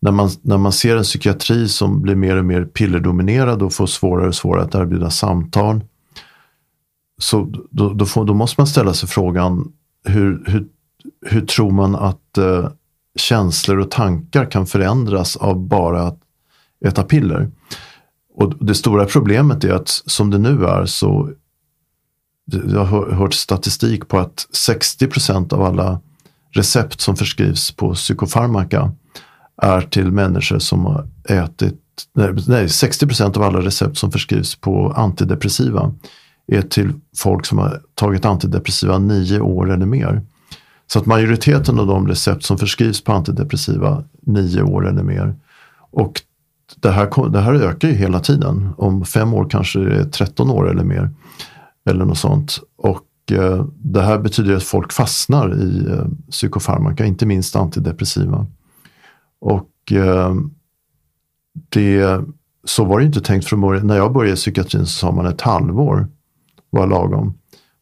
[0.00, 3.86] när, man, när man ser en psykiatri som blir mer och mer pillerdominerad och får
[3.86, 5.80] svårare och svårare att erbjuda samtal.
[7.18, 9.72] Så då, då, får, då måste man ställa sig frågan
[10.04, 10.66] hur, hur,
[11.26, 12.68] hur tror man att eh,
[13.16, 16.18] känslor och tankar kan förändras av bara att
[16.84, 17.50] äta piller.
[18.34, 21.32] Och det stora problemet är att som det nu är så
[22.46, 26.00] jag har hört statistik på att 60 procent av alla
[26.50, 28.92] recept som förskrivs på psykofarmaka
[29.62, 31.80] är till människor som har ätit,
[32.46, 35.94] nej 60 procent av alla recept som förskrivs på antidepressiva
[36.46, 40.22] är till folk som har tagit antidepressiva nio år eller mer.
[40.86, 45.34] Så att majoriteten av de recept som förskrivs på antidepressiva nio år eller mer.
[45.90, 46.22] Och
[46.80, 48.68] det här, det här ökar ju hela tiden.
[48.76, 51.10] Om fem år kanske det är 13 år eller mer.
[51.88, 52.58] Eller något sånt.
[52.76, 58.46] Och eh, det här betyder att folk fastnar i eh, psykofarmaka, inte minst antidepressiva.
[59.40, 60.34] Och eh,
[61.68, 62.20] det,
[62.64, 63.86] så var det inte tänkt från början.
[63.86, 66.08] När jag började i psykiatrin så sa man ett halvår
[66.70, 67.34] var lagom.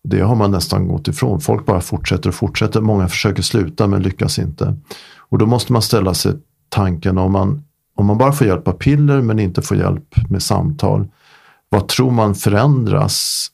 [0.05, 1.41] Det har man nästan gått ifrån.
[1.41, 2.81] Folk bara fortsätter och fortsätter.
[2.81, 4.77] Många försöker sluta men lyckas inte.
[5.19, 6.33] Och då måste man ställa sig
[6.69, 7.65] tanken om man,
[7.95, 11.07] om man bara får hjälp av piller men inte får hjälp med samtal.
[11.69, 13.47] Vad tror man förändras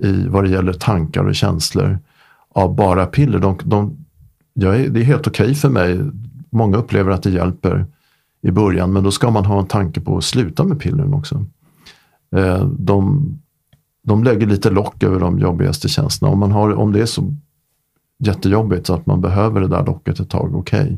[0.00, 1.98] i vad det gäller tankar och känslor
[2.54, 3.38] av bara piller?
[3.38, 3.96] De, de,
[4.66, 6.00] är, det är helt okej okay för mig.
[6.50, 7.86] Många upplever att det hjälper
[8.42, 11.44] i början men då ska man ha en tanke på att sluta med pillren också.
[12.36, 13.28] Eh, de
[14.08, 16.32] de lägger lite lock över de jobbigaste känslorna.
[16.32, 17.34] Om, man har, om det är så
[18.18, 20.82] jättejobbigt så att man behöver det där locket ett tag, okej.
[20.82, 20.96] Okay.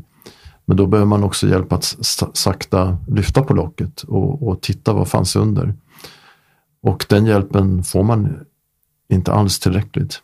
[0.65, 1.97] Men då behöver man också hjälp att
[2.33, 5.73] sakta lyfta på locket och, och titta vad fanns under.
[6.81, 8.39] Och den hjälpen får man
[9.09, 10.21] inte alls tillräckligt.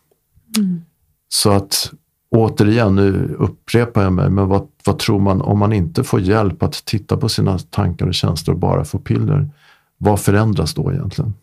[0.58, 0.82] Mm.
[1.30, 1.92] Så att
[2.30, 6.64] återigen, nu upprepar jag mig, men vad, vad tror man om man inte får hjälp
[6.64, 9.50] att titta på sina tankar och känslor och bara får piller?
[9.98, 11.34] Vad förändras då egentligen?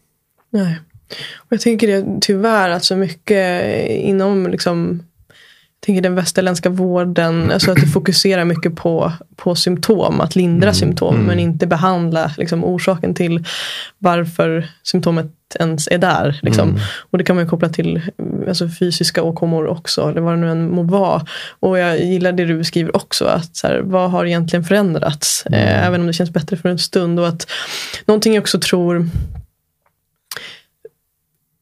[0.50, 0.80] Nej.
[1.36, 5.02] Och jag tänker det tyvärr att så mycket inom liksom,
[5.80, 10.68] jag tänker den västerländska vården, alltså att det fokuserar mycket på, på symptom, att lindra
[10.68, 10.74] mm.
[10.74, 11.26] symptom mm.
[11.26, 13.44] men inte behandla liksom, orsaken till
[13.98, 16.38] varför symptomet ens är där.
[16.42, 16.68] Liksom.
[16.68, 16.80] Mm.
[17.10, 18.02] Och det kan man ju koppla till
[18.48, 21.26] alltså, fysiska åkommor också, eller vad det nu än må vara.
[21.60, 25.44] Och jag gillar det du beskriver också, att så här, vad har egentligen förändrats?
[25.46, 25.60] Mm.
[25.60, 27.20] Eh, även om det känns bättre för en stund.
[27.20, 27.46] Och att
[28.06, 29.08] någonting jag också tror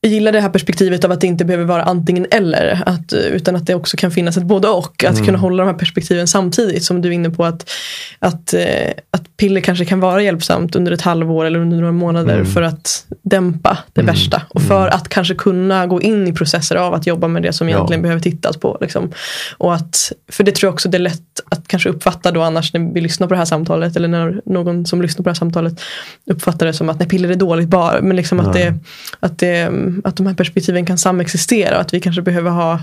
[0.04, 2.82] jag gillar det här perspektivet av att det inte behöver vara antingen eller.
[2.86, 5.04] Att, utan att det också kan finnas ett både och.
[5.04, 5.26] Att mm.
[5.26, 6.84] kunna hålla de här perspektiven samtidigt.
[6.84, 7.70] Som du är inne på att,
[8.18, 12.34] att, eh, att piller kanske kan vara hjälpsamt under ett halvår eller under några månader.
[12.34, 12.46] Mm.
[12.46, 14.14] För att dämpa det mm.
[14.14, 14.42] värsta.
[14.48, 14.96] Och för mm.
[14.96, 18.02] att kanske kunna gå in i processer av att jobba med det som egentligen ja.
[18.02, 18.78] behöver tittas på.
[18.80, 19.12] Liksom.
[19.58, 22.72] Och att, för det tror jag också det är lätt att kanske uppfatta då annars
[22.72, 23.96] när vi lyssnar på det här samtalet.
[23.96, 25.80] Eller när någon som lyssnar på det här samtalet
[26.26, 28.02] uppfattar det som att nej, piller är dåligt bara.
[28.02, 28.74] Men liksom att, det,
[29.20, 29.72] att det
[30.04, 32.80] att de här perspektiven kan samexistera och att vi kanske behöver ha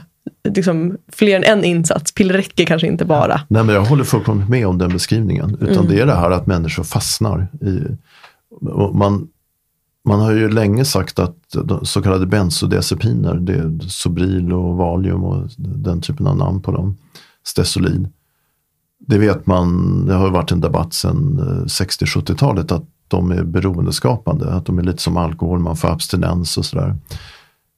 [0.49, 2.11] liksom, fler än en insats.
[2.11, 3.41] Piller räcker kanske inte bara.
[3.47, 5.57] Nej, men jag håller fullkomligt med om den beskrivningen.
[5.61, 5.87] Utan mm.
[5.87, 7.81] det är det här att människor fastnar i...
[8.93, 9.27] Man,
[10.05, 11.35] man har ju länge sagt att
[11.83, 16.97] så kallade bensodiazepiner, det är Sobril och Valium och den typen av namn på dem,
[17.43, 18.09] Stesolid.
[18.99, 24.65] Det vet man, det har varit en debatt sedan 60-70-talet att de är beroendeskapande, att
[24.65, 26.95] de är lite som alkohol, man får abstinens och sådär.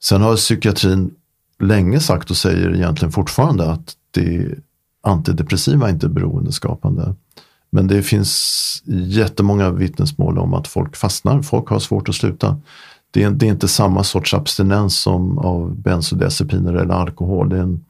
[0.04, 1.12] Sen har psykiatrin
[1.60, 4.56] länge sagt och säger egentligen fortfarande att det
[5.04, 7.16] antidepressiva inte är beroendeskapande.
[7.70, 12.62] Men det finns jättemånga vittnesmål om att folk fastnar, folk har svårt att sluta.
[13.12, 17.50] Det är, det är inte samma sorts abstinens som av bensodiazepiner eller alkohol.
[17.50, 17.86] Det är en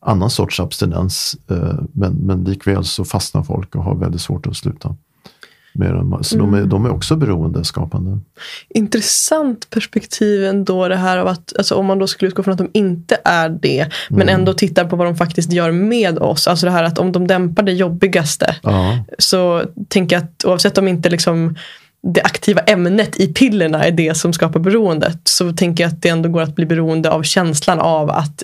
[0.00, 4.56] annan sorts abstinens, eh, men, men likväl så fastnar folk och har väldigt svårt att
[4.56, 4.96] sluta
[5.78, 6.18] med dem.
[6.22, 6.46] Så mm.
[6.46, 6.68] de, är, mm.
[6.68, 8.18] de är också beroendeskapande.
[8.68, 12.58] Intressant perspektiv ändå det här av att alltså om man då skulle utgå från att
[12.58, 14.34] de inte är det men mm.
[14.34, 16.46] ändå tittar på vad de faktiskt gör med oss.
[16.46, 19.04] Alltså det här att om de dämpar det jobbigaste ja.
[19.18, 21.56] så tänker jag att oavsett om inte liksom
[22.02, 26.08] det aktiva ämnet i pillerna är det som skapar beroendet så tänker jag att det
[26.08, 28.42] ändå går att bli beroende av känslan av att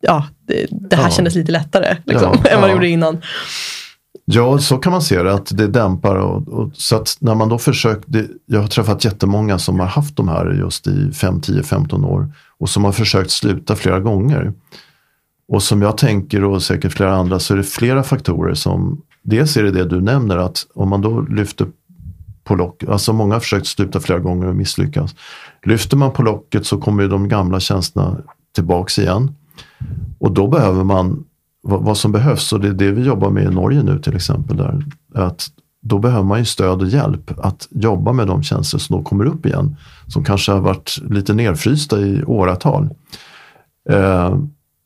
[0.00, 1.10] ja, det, det här ja.
[1.10, 3.20] kändes lite lättare liksom, ja, än vad det gjorde innan.
[4.30, 6.16] Ja, så kan man se det, att det dämpar.
[6.16, 8.08] Och, och, så att när man då försökt,
[8.46, 12.32] jag har träffat jättemånga som har haft de här just i 5, 10, 15 år
[12.58, 14.52] och som har försökt sluta flera gånger.
[15.48, 19.56] Och som jag tänker och säkert flera andra så är det flera faktorer som, dels
[19.56, 21.66] är det det du nämner att om man då lyfter
[22.44, 25.14] på locket, alltså många har försökt sluta flera gånger och misslyckas.
[25.62, 28.16] Lyfter man på locket så kommer ju de gamla känslorna
[28.54, 29.34] tillbaks igen.
[30.18, 31.24] Och då behöver man
[31.68, 34.16] vad, vad, som behövs och det är det vi jobbar med i Norge nu till
[34.16, 34.56] exempel.
[34.56, 35.48] Där, att
[35.82, 39.24] då behöver man ju stöd och hjälp att jobba med de tjänster som då kommer
[39.24, 39.76] upp igen.
[40.06, 42.88] Som kanske har varit lite nedfrysta i åratal.
[43.90, 44.38] Eh,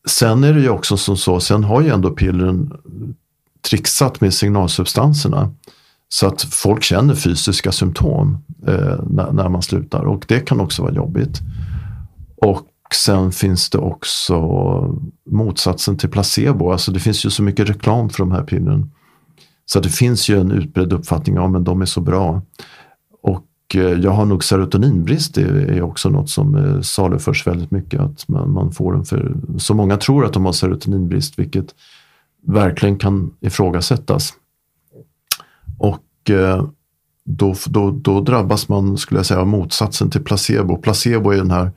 [0.08, 2.72] sen är det ju också som så, sen har ju ändå pillren
[3.68, 5.50] trixat med signalsubstanserna.
[6.08, 10.82] Så att folk känner fysiska symptom eh, när, när, man slutar och det kan också
[10.82, 11.40] vara jobbigt.
[12.36, 14.36] Och sen finns det också
[15.30, 16.72] motsatsen till placebo.
[16.72, 18.90] Alltså det finns ju så mycket reklam för de här pillren.
[19.66, 22.42] Så det finns ju en utbredd uppfattning ja men de är så bra.
[23.22, 28.00] Och eh, jag har nog serotoninbrist, det är också något som eh, saluförs väldigt mycket.
[28.00, 31.74] Att man, man får den för, så många tror att de har serotoninbrist, vilket
[32.46, 34.32] verkligen kan ifrågasättas.
[35.78, 36.66] Och eh,
[37.24, 40.76] då, då, då drabbas man, skulle jag säga, av motsatsen till placebo.
[40.76, 41.70] Placebo är den här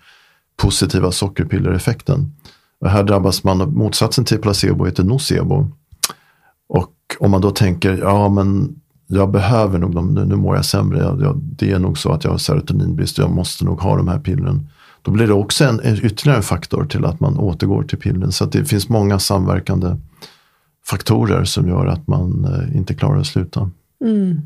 [0.55, 2.31] positiva sockerpillereffekten.
[2.79, 5.71] Och här drabbas man av motsatsen till placebo, heter nocebo.
[6.67, 8.75] Och om man då tänker, ja men
[9.07, 12.11] jag behöver nog dem, nu, nu mår jag sämre, jag, jag, det är nog så
[12.11, 14.69] att jag har serotoninbrist och jag måste nog ha de här pillren.
[15.01, 18.31] Då blir det också en, en ytterligare en faktor till att man återgår till pillren.
[18.31, 19.95] Så det finns många samverkande
[20.85, 23.71] faktorer som gör att man eh, inte klarar att sluta.
[24.01, 24.41] Mm.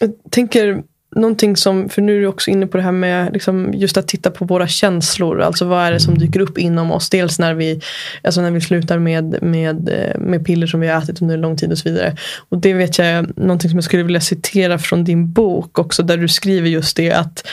[0.00, 0.82] Jag tänker
[1.16, 4.08] någonting som, för nu är du också inne på det här med liksom just att
[4.08, 5.40] titta på våra känslor.
[5.40, 6.26] Alltså vad är det som mm.
[6.26, 7.10] dyker upp inom oss?
[7.10, 7.80] Dels när vi,
[8.22, 11.72] alltså när vi slutar med, med, med piller som vi har ätit under lång tid
[11.72, 12.16] och så vidare.
[12.48, 16.16] Och det vet jag, någonting som jag skulle vilja citera från din bok också, där
[16.16, 17.46] du skriver just det att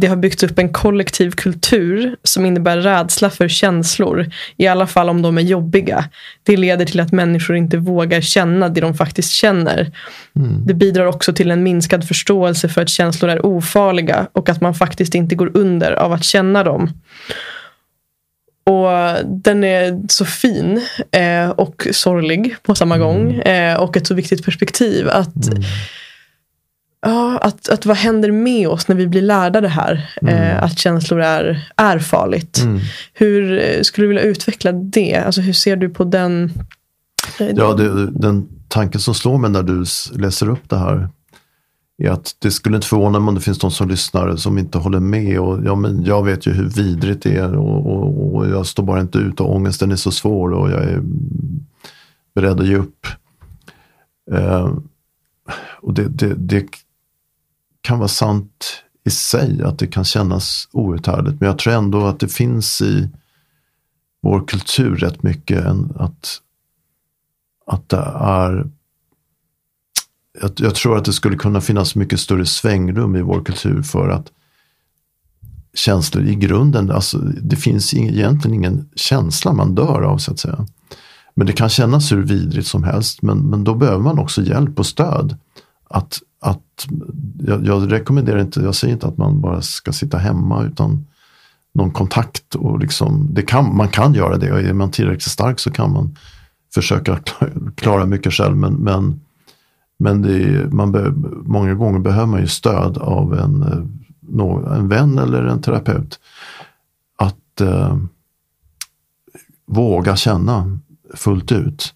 [0.00, 5.08] det har byggts upp en kollektiv kultur som innebär rädsla för känslor, i alla fall
[5.08, 6.04] om de är jobbiga.
[6.42, 9.92] Det leder till att människor inte vågar känna det de faktiskt känner.
[10.36, 10.66] Mm.
[10.66, 14.74] Det bidrar också till en minskad förståelse för att känslor är ofarliga och att man
[14.74, 16.90] faktiskt inte går under av att känna dem.
[18.64, 20.80] Och den är så fin
[21.10, 23.06] eh, och sorglig på samma mm.
[23.06, 23.32] gång.
[23.32, 25.08] Eh, och ett så viktigt perspektiv.
[25.08, 25.62] att mm
[27.06, 30.10] Ja, att, att vad händer med oss när vi blir lärda det här?
[30.22, 30.34] Mm.
[30.34, 32.58] Eh, att känslor är, är farligt.
[32.58, 32.80] Mm.
[33.12, 35.16] Hur eh, skulle du vilja utveckla det?
[35.16, 36.52] Alltså, hur ser du på den?
[37.40, 39.84] Eh, ja, det, den tanken som slår mig när du
[40.22, 41.08] läser upp det här
[42.02, 44.78] är att det skulle inte förvåna mig om det finns de som lyssnar som inte
[44.78, 45.40] håller med.
[45.40, 48.82] Och, ja, men jag vet ju hur vidrigt det är och, och, och jag står
[48.82, 51.02] bara inte ut och ångesten är så svår och jag är
[52.34, 53.06] beredd att ge upp.
[54.32, 54.72] Eh,
[55.80, 56.66] och det, det, det
[57.86, 61.40] kan vara sant i sig, att det kan kännas outhärdligt.
[61.40, 63.08] Men jag tror ändå att det finns i
[64.22, 66.40] vår kultur rätt mycket att,
[67.66, 68.70] att det är
[70.40, 74.08] jag, jag, tror att det skulle kunna finnas mycket större svängrum i vår kultur för
[74.08, 74.32] att
[75.74, 80.66] känslor i grunden, alltså det finns egentligen ingen känsla man dör av så att säga.
[81.34, 84.78] Men det kan kännas hur vidrigt som helst, men, men då behöver man också hjälp
[84.78, 85.36] och stöd.
[85.90, 86.86] Att att
[87.38, 91.06] jag, jag, rekommenderar inte, jag säger inte att man bara ska sitta hemma utan
[91.72, 92.54] någon kontakt.
[92.54, 95.92] och liksom, det kan, Man kan göra det och är man tillräckligt stark så kan
[95.92, 96.16] man
[96.74, 97.20] försöka
[97.74, 98.56] klara mycket själv.
[98.56, 99.20] Men, men,
[99.98, 101.12] men är, man be,
[101.44, 106.20] många gånger behöver man ju stöd av en, eh, en vän eller en terapeut.
[107.18, 107.96] Att eh,
[109.66, 110.78] våga känna
[111.14, 111.94] fullt ut.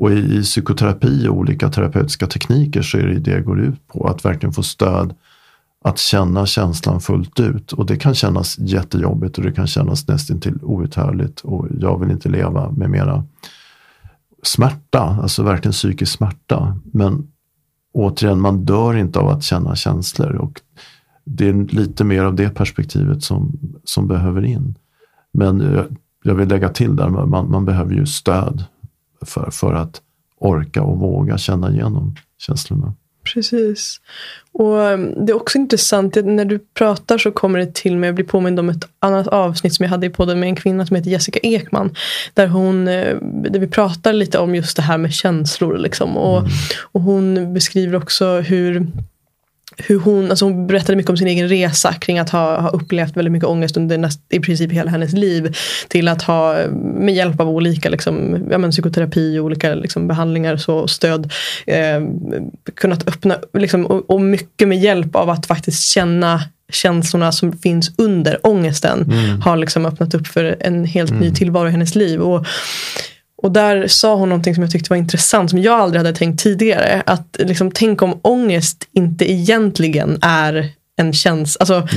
[0.00, 4.24] Och i, psykoterapi och olika terapeutiska tekniker så är det det går ut på, att
[4.24, 5.14] verkligen få stöd
[5.84, 7.72] att känna känslan fullt ut.
[7.72, 12.28] Och det kan kännas jättejobbigt och det kan kännas nästintill outhärdligt och jag vill inte
[12.28, 13.24] leva med mera
[14.42, 16.78] smärta, alltså verkligen psykisk smärta.
[16.84, 17.28] Men
[17.92, 20.60] återigen, man dör inte av att känna känslor och
[21.24, 24.74] det är lite mer av det perspektivet som, som behöver in.
[25.32, 25.86] Men jag,
[26.22, 28.64] jag vill lägga till där, man, man behöver ju stöd
[29.26, 30.00] för, för att
[30.38, 32.94] orka och våga känna igenom känslorna.
[33.24, 34.00] Precis.
[34.52, 38.14] Och um, Det är också intressant, när du pratar så kommer det till mig, jag
[38.14, 40.96] blir påmind om ett annat avsnitt som jag hade i podden med en kvinna som
[40.96, 41.94] heter Jessica Ekman.
[42.34, 45.78] Där, hon, eh, där vi pratar lite om just det här med känslor.
[45.78, 46.16] Liksom.
[46.16, 46.50] Och, mm.
[46.92, 48.86] och hon beskriver också hur
[49.76, 53.16] hur hon, alltså hon berättade mycket om sin egen resa kring att ha, ha upplevt
[53.16, 55.56] väldigt mycket ångest under näst, i princip hela hennes liv.
[55.88, 60.56] Till att ha med hjälp av olika liksom, ja, men, psykoterapi och olika liksom, behandlingar
[60.56, 61.32] så stöd
[61.66, 62.02] eh,
[62.74, 67.92] kunnat öppna, liksom, och, och, mycket med hjälp av att faktiskt känna känslorna som finns
[67.98, 69.40] under ångesten mm.
[69.40, 71.22] har liksom öppnat upp för en helt mm.
[71.22, 72.20] ny tillvaro i hennes liv.
[72.20, 72.46] Och
[73.42, 76.42] och där sa hon någonting som jag tyckte var intressant, som jag aldrig hade tänkt
[76.42, 77.02] tidigare.
[77.06, 81.60] Att liksom, tänk om ångest inte egentligen är en känsla.
[81.60, 81.88] Alltså,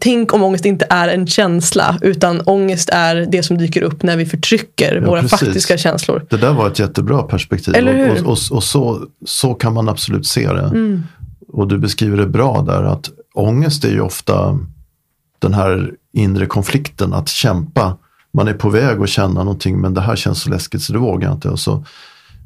[0.00, 4.16] tänk om ångest inte är en känsla, utan ångest är det som dyker upp när
[4.16, 5.40] vi förtrycker ja, våra precis.
[5.40, 6.26] faktiska känslor.
[6.30, 7.74] Det där var ett jättebra perspektiv.
[7.74, 8.22] Eller hur?
[8.22, 10.62] Och, och, och så, så kan man absolut se det.
[10.62, 11.02] Mm.
[11.48, 14.58] Och du beskriver det bra där, att ångest är ju ofta
[15.38, 17.96] den här inre konflikten, att kämpa
[18.32, 20.98] man är på väg att känna någonting men det här känns så läskigt så det
[20.98, 21.48] vågar jag inte.
[21.48, 21.84] Och så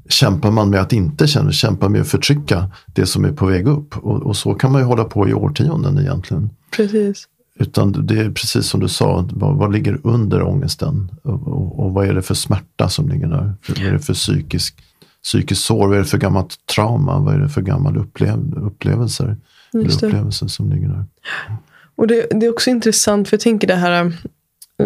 [0.08, 3.68] kämpar man med att inte känna, kämpar med att förtrycka det som är på väg
[3.68, 3.96] upp.
[3.96, 6.50] Och, och så kan man ju hålla på i årtionden egentligen.
[6.76, 7.28] Precis.
[7.58, 11.10] Utan det är precis som du sa, vad, vad ligger under ångesten?
[11.22, 13.54] Och, och, och, vad är det för smärta som ligger där?
[13.68, 14.74] Vad är det för psykisk
[15.22, 15.88] psykiskt sår?
[15.88, 17.18] Vad är det för gammalt trauma?
[17.18, 19.36] Vad är det för gamla upplev upplevelser?
[19.72, 21.04] upplevelser som ligger där?
[21.96, 24.12] Och det, det, är också intressant, för jag tänker det här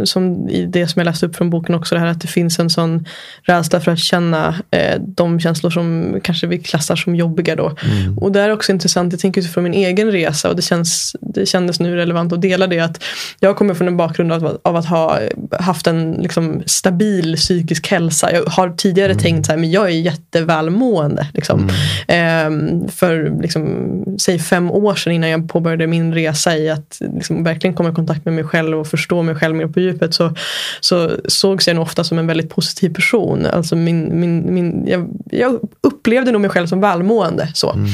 [0.05, 2.59] som i det som jag läste upp från boken också, det här att det finns
[2.59, 3.07] en sån
[3.43, 7.77] rädsla för att känna eh, de känslor som kanske vi klassar som jobbiga då.
[7.83, 8.19] Mm.
[8.19, 11.47] Och det är också intressant, jag tänker utifrån min egen resa och det, känns, det
[11.47, 13.05] kändes nu relevant att dela det att
[13.41, 15.19] jag kommer från en bakgrund av, av att ha
[15.59, 18.33] haft en liksom, stabil psykisk hälsa.
[18.33, 19.23] Jag har tidigare mm.
[19.23, 21.27] tänkt så här, men jag är jättevälmående.
[21.35, 21.71] Liksom.
[22.09, 22.83] Mm.
[22.83, 27.45] Eh, för liksom, säg fem år sedan innan jag påbörjade min resa i att liksom,
[27.45, 30.35] verkligen komma i kontakt med mig själv och förstå mig själv mer på djupet så,
[30.81, 33.47] så sågs jag nog ofta som en väldigt positiv person.
[33.47, 37.49] Alltså min, min, min, jag, jag upplevde nog mig själv som välmående.
[37.55, 37.73] Så.
[37.73, 37.91] Mm.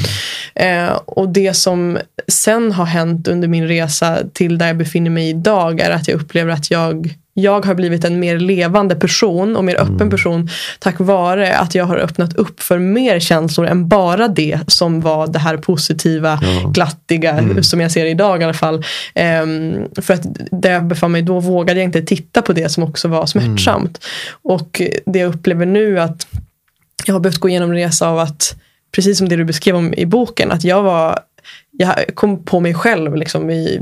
[0.55, 5.29] Eh, och det som sen har hänt under min resa till där jag befinner mig
[5.29, 9.64] idag är att jag upplever att jag jag har blivit en mer levande person och
[9.64, 10.11] mer öppen mm.
[10.11, 15.01] person tack vare att jag har öppnat upp för mer känslor än bara det som
[15.01, 16.68] var det här positiva, ja.
[16.68, 17.62] glattiga mm.
[17.62, 18.75] som jag ser idag i alla fall.
[18.75, 22.83] Um, för att där jag befann mig då vågade jag inte titta på det som
[22.83, 24.01] också var smärtsamt.
[24.44, 24.57] Mm.
[24.57, 26.27] Och det jag upplever nu att
[27.07, 28.57] jag har behövt gå igenom en resa av att
[28.92, 31.18] precis som det du beskrev om i boken, att jag var
[31.79, 33.81] jag kom på mig själv liksom, i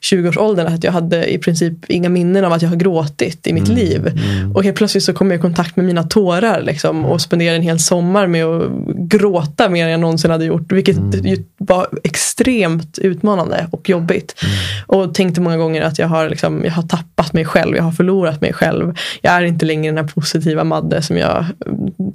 [0.00, 3.68] 20-årsåldern att jag hade i princip inga minnen av att jag har gråtit i mitt
[3.68, 4.06] mm, liv.
[4.06, 4.52] Mm.
[4.52, 7.62] Och helt plötsligt så kom jag i kontakt med mina tårar liksom, och spenderade en
[7.62, 10.72] hel sommar med att gråta mer än jag någonsin hade gjort.
[10.72, 11.44] Vilket mm.
[11.58, 14.34] var extremt utmanande och jobbigt.
[14.42, 14.54] Mm.
[14.86, 17.92] Och tänkte många gånger att jag har, liksom, jag har tappat mig själv, jag har
[17.92, 18.94] förlorat mig själv.
[19.22, 21.44] Jag är inte längre den här positiva Madde som jag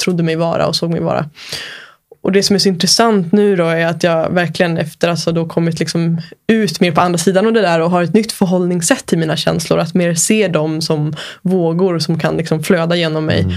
[0.04, 1.26] trodde mig vara och såg mig vara
[2.22, 5.32] och det som är så intressant nu då är att jag verkligen efter att ha
[5.32, 8.32] då kommit liksom ut mer på andra sidan av det där och har ett nytt
[8.32, 9.80] förhållningssätt till mina känslor.
[9.80, 13.42] Att mer se dem som vågor som kan liksom flöda genom mig.
[13.42, 13.56] Mm.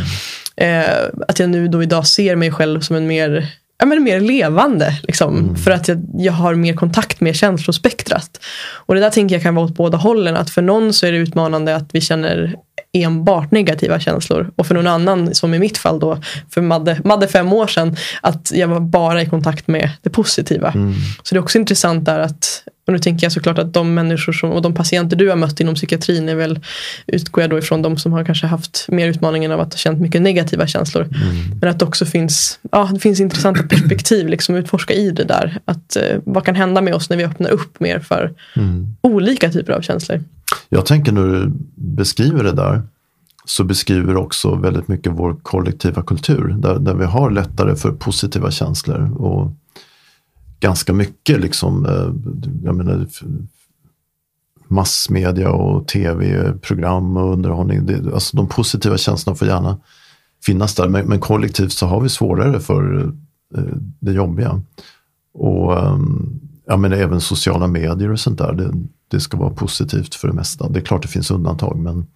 [0.56, 0.94] Eh,
[1.28, 3.48] att jag nu då idag ser mig själv som en mer
[3.78, 4.98] ja, men mer levande.
[5.02, 5.56] Liksom, mm.
[5.56, 8.40] För att jag, jag har mer kontakt med känslospektrat.
[8.72, 10.36] Och det där tänker jag kan vara åt båda hållen.
[10.36, 12.56] Att för någon så är det utmanande att vi känner
[12.92, 14.50] enbart negativa känslor.
[14.56, 16.18] Och för någon annan, som i mitt fall då,
[16.50, 20.70] för Madde, Madde fem år sedan, att jag var bara i kontakt med det positiva.
[20.70, 20.94] Mm.
[21.22, 24.32] Så det är också intressant där att, och nu tänker jag såklart att de människor
[24.32, 26.60] som, och de patienter du har mött inom psykiatrin är väl,
[27.06, 30.00] utgår jag då ifrån de som har kanske haft mer utmaningen av att ha känt
[30.00, 31.02] mycket negativa känslor.
[31.02, 31.58] Mm.
[31.60, 35.58] Men att det också finns, ja, det finns intressanta perspektiv, liksom utforska i det där.
[35.64, 38.96] Att, eh, vad kan hända med oss när vi öppnar upp mer för mm.
[39.00, 40.24] olika typer av känslor.
[40.74, 42.82] Jag tänker när du beskriver det där
[43.44, 48.50] så beskriver också väldigt mycket vår kollektiva kultur där, där vi har lättare för positiva
[48.50, 49.52] känslor och
[50.60, 52.12] ganska mycket liksom, eh,
[52.64, 53.06] jag menar,
[54.68, 57.86] massmedia och tv-program och underhållning.
[57.86, 59.78] Det, alltså de positiva känslorna får gärna
[60.44, 63.12] finnas där, men, men kollektivt så har vi svårare för
[63.56, 63.64] eh,
[64.00, 64.62] det jobbiga.
[65.34, 68.72] Och ehm, jag menar, även sociala medier och sånt där, det,
[69.12, 70.68] det ska vara positivt för det mesta.
[70.68, 72.06] Det är klart det finns undantag, men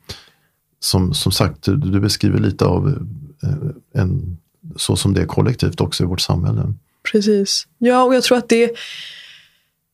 [0.80, 2.88] som, som sagt, du, du beskriver lite av
[3.42, 4.38] eh, en,
[4.76, 6.74] så som det är kollektivt också i vårt samhälle.
[7.12, 7.66] Precis.
[7.78, 8.70] Ja, och jag tror att det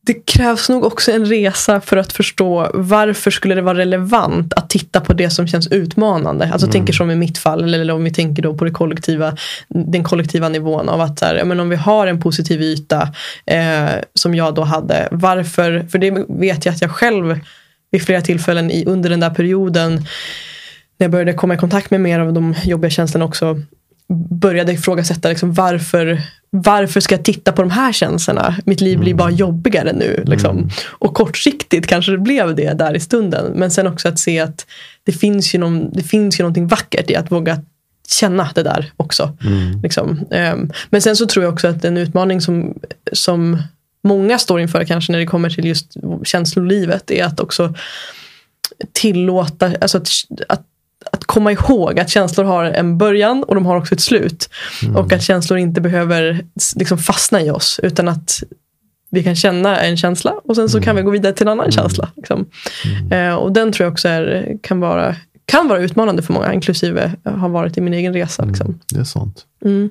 [0.06, 4.70] det krävs nog också en resa för att förstå varför skulle det vara relevant att
[4.70, 6.44] titta på det som känns utmanande.
[6.52, 6.72] Alltså mm.
[6.72, 9.36] tänker som i mitt fall, eller om vi tänker då på det kollektiva,
[9.68, 13.08] den kollektiva nivån av att här, men om vi har en positiv yta
[13.46, 17.40] eh, som jag då hade, varför, för det vet jag att jag själv
[17.90, 19.92] vid flera tillfällen i, under den där perioden
[20.98, 23.60] när jag började komma i kontakt med mer av de jobbiga känslorna också
[24.30, 28.56] började ifrågasätta liksom varför, varför ska jag titta på de här känslorna?
[28.64, 29.38] Mitt liv blir bara mm.
[29.38, 30.24] jobbigare nu.
[30.26, 30.58] Liksom.
[30.58, 30.70] Mm.
[30.86, 33.52] Och kortsiktigt kanske det blev det där i stunden.
[33.54, 34.66] Men sen också att se att
[35.04, 37.62] det finns ju, någon, det finns ju någonting vackert i att våga
[38.08, 39.36] känna det där också.
[39.44, 39.80] Mm.
[39.82, 40.10] Liksom.
[40.10, 42.74] Um, men sen så tror jag också att en utmaning som,
[43.12, 43.62] som
[44.04, 47.74] många står inför kanske när det kommer till just känslolivet är att också
[48.92, 50.08] tillåta, alltså att,
[50.48, 50.62] att
[51.12, 54.48] att komma ihåg att känslor har en början och de har också ett slut.
[54.82, 54.96] Mm.
[54.96, 56.44] Och att känslor inte behöver
[56.76, 58.42] liksom fastna i oss utan att
[59.10, 61.64] vi kan känna en känsla och sen så kan vi gå vidare till en annan
[61.64, 61.72] mm.
[61.72, 62.08] känsla.
[62.16, 62.46] Liksom.
[62.84, 63.30] Mm.
[63.30, 67.12] Eh, och den tror jag också är, kan, vara, kan vara utmanande för många, inklusive
[67.24, 68.44] har varit i min egen resa.
[68.44, 68.66] Liksom.
[68.66, 69.44] Mm, det är sant.
[69.64, 69.90] Mm.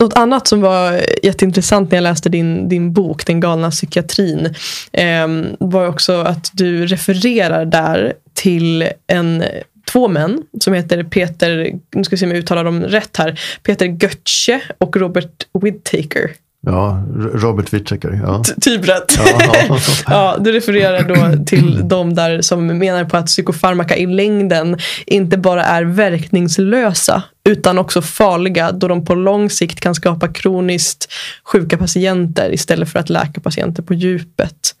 [0.00, 4.54] Något annat som var jätteintressant när jag läste din, din bok, Den galna psykiatrin,
[4.92, 9.44] eh, var också att du refererar där till en
[9.92, 13.40] två män som heter Peter, nu ska vi se om jag uttalar dem rätt här,
[13.62, 16.30] Peter Götze och Robert Whittaker.
[16.66, 17.02] Ja,
[17.34, 18.20] Robert Whittaker.
[18.24, 18.42] Ja.
[18.60, 19.18] Typ rätt.
[19.18, 19.78] Ja.
[20.06, 25.38] ja, du refererar då till de där som menar på att psykofarmaka i längden inte
[25.38, 31.12] bara är verkningslösa utan också farliga då de på lång sikt kan skapa kroniskt
[31.44, 34.74] sjuka patienter istället för att läka patienter på djupet.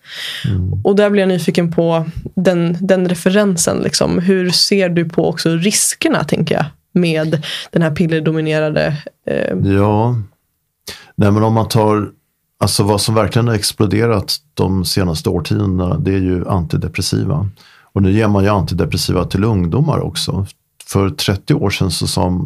[0.44, 0.72] Mm.
[0.84, 2.04] Och där blir jag nyfiken på
[2.34, 3.78] den, den referensen.
[3.78, 4.18] Liksom.
[4.18, 6.64] Hur ser du på också riskerna, tänker jag,
[6.94, 9.56] med den här pillerdominerade eh...
[9.64, 10.16] Ja,
[11.14, 12.10] Nej, men om man tar,
[12.58, 17.48] alltså vad som verkligen har exploderat de senaste årtiondena, det är ju antidepressiva.
[17.92, 20.46] Och nu ger man ju antidepressiva till ungdomar också.
[20.86, 22.44] För 30 år sedan så sa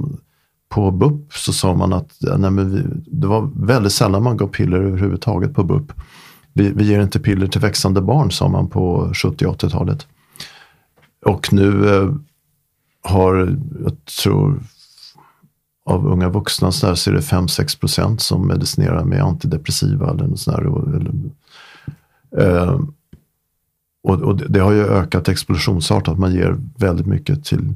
[0.68, 4.48] på BUP så sa man att nej, men vi, det var väldigt sällan man gav
[4.48, 5.92] piller överhuvudtaget på BUP.
[6.52, 10.06] Vi, vi ger inte piller till växande barn sa man på 70 80-talet.
[11.24, 12.10] Och nu eh,
[13.02, 14.60] har, jag tror
[15.86, 20.26] av unga vuxna så, där, så är det 5-6 procent som medicinerar med antidepressiva eller
[20.26, 21.12] något sånt eller,
[22.38, 22.80] eh,
[24.02, 26.18] och, och, det har ju ökat explosionsartat.
[26.18, 27.74] Man ger väldigt mycket till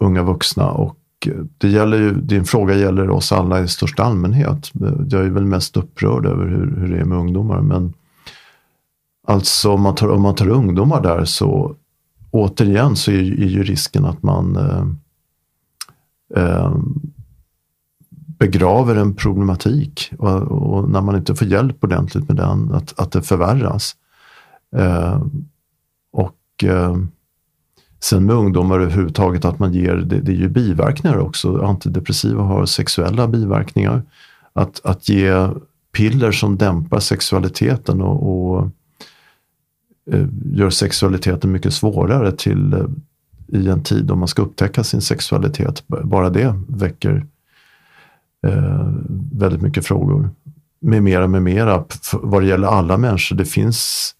[0.00, 0.98] unga vuxna och
[1.58, 4.70] det gäller ju, din fråga gäller oss alla i största allmänhet.
[5.10, 7.60] Jag är väl mest upprörd över hur, hur det är med ungdomar.
[7.60, 7.94] Men
[9.26, 11.74] alltså om man tar, om man tar ungdomar där så
[12.30, 14.86] återigen så är, är ju risken att man eh,
[16.36, 16.76] eh,
[18.38, 23.12] begraver en problematik och, och, när man inte får hjälp ordentligt med den, att, att
[23.12, 23.96] det förvärras.
[24.76, 25.22] Eh,
[26.12, 26.96] och eh,
[28.00, 31.62] sen med ungdomar överhuvudtaget att man ger, det, det är ju biverkningar också.
[31.62, 34.02] Antidepressiva har sexuella biverkningar.
[34.52, 35.48] Att, att ge
[35.92, 38.70] piller som dämpar sexualiteten och, och
[40.12, 42.84] eh, gör sexualiteten mycket svårare till eh,
[43.48, 45.84] i en tid då man ska upptäcka sin sexualitet.
[45.86, 47.26] Bara det väcker
[48.46, 48.92] eh,
[49.32, 50.30] väldigt mycket frågor.
[50.80, 53.36] Med mera, med mera, vad det gäller alla människor.
[53.36, 54.14] Det finns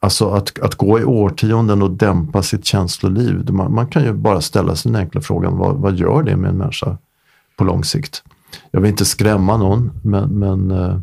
[0.00, 3.52] Alltså att, att gå i årtionden och dämpa sitt känsloliv.
[3.52, 6.50] Man, man kan ju bara ställa sig den enkla frågan, vad, vad gör det med
[6.50, 6.98] en människa
[7.56, 8.22] på lång sikt?
[8.70, 11.00] Jag vill inte skrämma någon, men, men eh,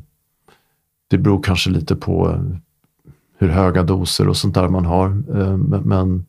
[1.08, 2.42] det beror kanske lite på eh,
[3.38, 5.08] hur höga doser och sånt där man har.
[5.10, 6.26] Eh, men, men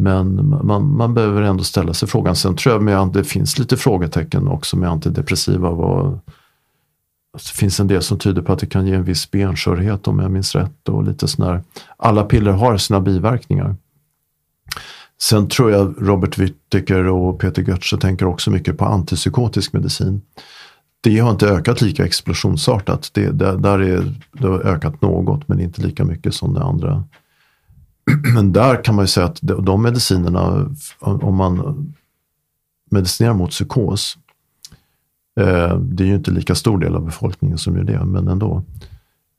[0.00, 2.36] men man, man behöver ändå ställa sig frågan.
[2.36, 5.70] Sen tror jag med, det finns lite frågetecken också med antidepressiva.
[5.70, 6.20] Vad,
[7.32, 10.08] alltså det finns en del som tyder på att det kan ge en viss benskörhet
[10.08, 10.88] om jag minns rätt.
[10.88, 11.62] Och lite sån
[11.96, 13.76] Alla piller har sina biverkningar.
[15.20, 20.22] Sen tror jag Robert Whittaker och Peter Götze tänker också mycket på antipsykotisk medicin.
[21.00, 23.10] Det har inte ökat lika explosionsartat.
[23.12, 27.04] Det, det, där är, det har ökat något men inte lika mycket som det andra
[28.34, 31.94] Men där kan man ju säga att de medicinerna, om man
[32.90, 34.18] medicinerar mot psykos,
[35.40, 38.62] eh, det är ju inte lika stor del av befolkningen som gör det, men ändå.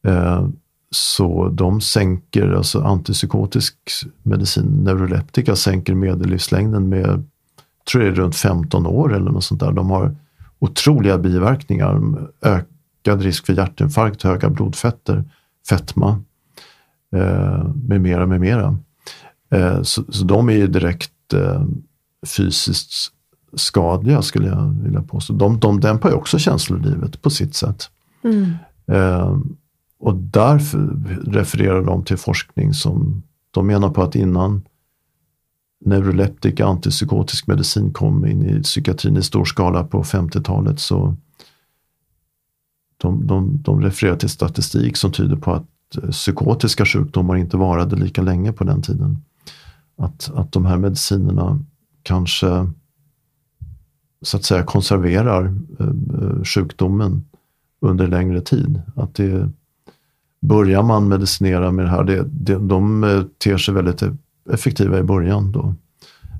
[0.04, 0.48] Eh,
[0.92, 3.76] så de sänker, alltså antipsykotisk
[4.24, 7.24] medicin, neuroleptika sänker medellivslängden med,
[7.92, 9.72] tror jag runt 15 år eller något sånt där.
[9.72, 10.16] De har
[10.60, 12.02] otroliga biverkningar,
[12.42, 15.24] ökad risk för hjärtinfarkt, höga blodfetter,
[15.70, 16.22] fetma
[17.74, 18.78] med mera, med mera.
[19.52, 21.64] Eh, så, så de är ju direkt eh,
[22.28, 22.92] fysiskt
[23.54, 25.34] skadliga skulle jag vilja påstå.
[25.34, 27.90] De, de dämpar ju också känslolivet på sitt sätt.
[28.24, 28.54] Mm.
[28.88, 29.38] Eh,
[30.00, 30.78] och därför
[31.32, 34.62] refererar de till forskning som de menar på att innan
[35.86, 41.16] neuroleptika, antipsykotisk medicin kom in i psykiatrin i stor skala på 50-talet så
[42.98, 45.66] de, de, de refererar till statistik som tyder på att
[45.98, 49.24] Eh, psykotiska sjukdomar inte varade lika länge på den tiden.
[49.98, 51.60] Att, att de här medicinerna
[52.04, 52.72] kanske
[54.22, 57.26] så att säga konserverar eh, eh sjukdomen
[57.82, 58.82] under längre tid.
[58.96, 59.50] Att det,
[60.42, 64.04] börjar man medicinera med det här, det, det, de eh, ter sig väldigt
[64.50, 65.76] effektiva i början då.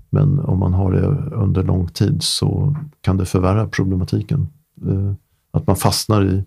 [0.10, 4.48] Men om man har det under lång tid så kan det förvärra problematiken.
[4.88, 5.14] Eh,
[5.52, 6.44] att man fastnar i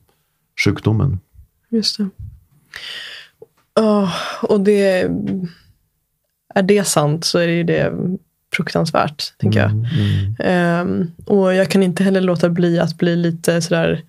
[0.64, 1.18] sjukdomen.
[1.68, 2.08] Just det.
[3.80, 4.12] Oh,
[4.42, 5.08] och det,
[6.54, 7.92] är det sant så är det ju det
[8.56, 9.70] fruktansvärt, tänker jag.
[9.70, 10.80] Mm.
[10.80, 14.02] Um, och jag kan inte heller låta bli att bli lite sådär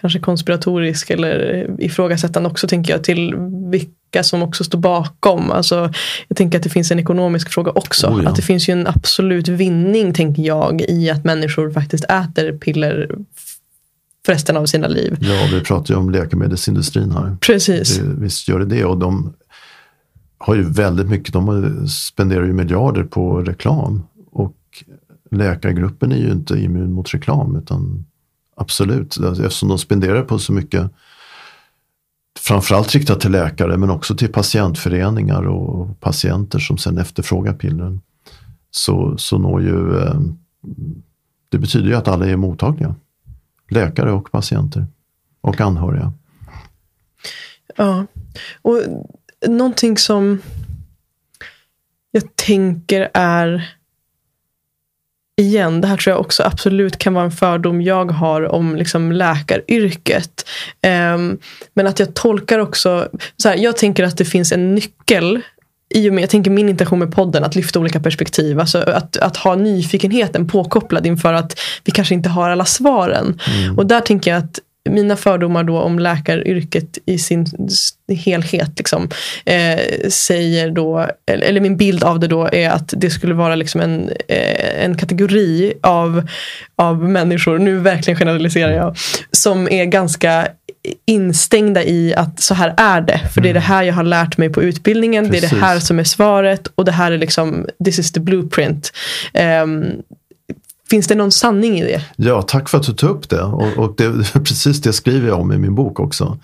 [0.00, 3.34] kanske konspiratorisk eller ifrågasättande också, tänker jag, till
[3.70, 5.50] vilka som också står bakom.
[5.50, 5.92] Alltså,
[6.28, 8.06] jag tänker att det finns en ekonomisk fråga också.
[8.06, 8.30] Oh ja.
[8.30, 13.10] Att det finns ju en absolut vinning, tänker jag, i att människor faktiskt äter piller
[14.24, 15.16] för resten av sina liv.
[15.20, 17.36] Ja, vi pratar ju om läkemedelsindustrin här.
[17.40, 17.98] Precis.
[17.98, 19.34] Det, visst gör det det och de
[20.38, 24.56] har ju väldigt mycket, de spenderar ju miljarder på reklam och
[25.30, 28.04] läkargruppen är ju inte immun mot reklam utan
[28.56, 29.16] absolut.
[29.16, 30.90] Eftersom de spenderar på så mycket,
[32.40, 38.00] framförallt riktat till läkare men också till patientföreningar och patienter som sen efterfrågar pillren.
[38.70, 40.20] Så, så når ju, eh,
[41.48, 42.94] det betyder ju att alla är mottagliga.
[43.74, 44.86] Läkare och patienter
[45.40, 46.12] och anhöriga.
[47.76, 48.06] Ja,
[48.62, 48.80] och
[49.46, 50.42] någonting som
[52.10, 53.74] jag tänker är
[55.36, 59.12] igen, det här tror jag också absolut kan vara en fördom jag har om liksom
[59.12, 60.48] läkaryrket.
[61.14, 61.38] Um,
[61.74, 65.40] men att jag tolkar också, så här, jag tänker att det finns en nyckel
[65.94, 68.60] i och med, jag tänker min intention med podden, att lyfta olika perspektiv.
[68.60, 73.40] Alltså att, att ha nyfikenheten påkopplad inför att vi kanske inte har alla svaren.
[73.56, 73.78] Mm.
[73.78, 74.58] Och där tänker jag att
[74.90, 77.46] mina fördomar då om läkaryrket i sin
[78.08, 79.08] helhet liksom,
[79.44, 83.54] eh, säger då, eller, eller, min bild av det då är att det skulle vara
[83.54, 86.28] liksom en, eh, en kategori av,
[86.76, 88.96] av människor, nu verkligen generaliserar jag,
[89.32, 90.48] som är ganska
[91.04, 93.20] instängda i att så här är det.
[93.34, 93.68] För det är det mm.
[93.68, 95.30] här jag har lärt mig på utbildningen.
[95.30, 95.50] Precis.
[95.50, 98.20] Det är det här som är svaret och det här är liksom, this is the
[98.20, 98.92] blueprint.
[99.62, 99.84] Um,
[100.90, 102.02] Finns det någon sanning i det?
[102.16, 103.42] Ja, tack för att du tog upp det.
[103.42, 106.38] Och, och det, precis det skriver jag om i min bok också.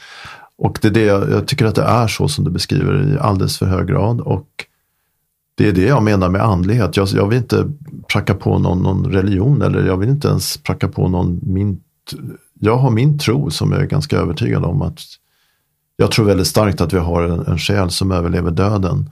[0.58, 3.58] Och det är det, jag tycker att det är så som du beskriver i alldeles
[3.58, 4.20] för hög grad.
[4.20, 4.46] Och
[5.54, 6.96] det är det jag menar med andlighet.
[6.96, 7.72] Jag, jag vill inte
[8.12, 11.80] pracka på någon, någon religion eller jag vill inte ens pracka på någon min...
[12.62, 15.00] Jag har min tro som jag är ganska övertygad om att
[15.96, 19.10] jag tror väldigt starkt att vi har en, en själ som överlever döden.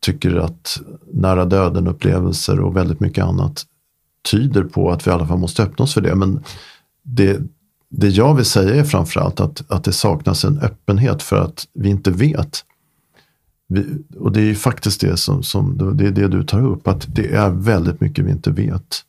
[0.00, 0.80] Tycker att
[1.12, 3.66] nära döden upplevelser och väldigt mycket annat
[4.30, 6.14] tyder på att vi i alla fall måste öppna oss för det.
[6.14, 6.40] Men
[7.02, 7.40] det,
[7.88, 11.88] det jag vill säga är framförallt att, att det saknas en öppenhet för att vi
[11.88, 12.64] inte vet.
[13.68, 17.34] Vi, och det är faktiskt det som, som det, det du tar upp, att det
[17.34, 19.04] är väldigt mycket vi inte vet.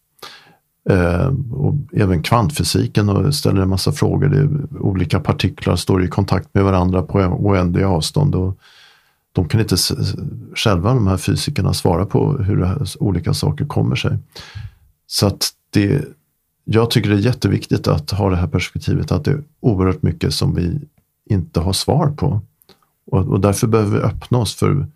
[0.89, 4.29] Eh, och även kvantfysiken och ställer en massa frågor.
[4.29, 4.49] Det är,
[4.79, 8.35] olika partiklar står i kontakt med varandra på oändliga avstånd.
[8.35, 8.57] Och
[9.33, 9.75] de kan inte
[10.55, 14.17] själva, de här fysikerna, svara på hur olika saker kommer sig.
[15.07, 16.05] Så att det,
[16.63, 20.33] jag tycker det är jätteviktigt att ha det här perspektivet att det är oerhört mycket
[20.33, 20.79] som vi
[21.29, 22.41] inte har svar på.
[23.11, 24.87] Och, och därför behöver vi öppna oss för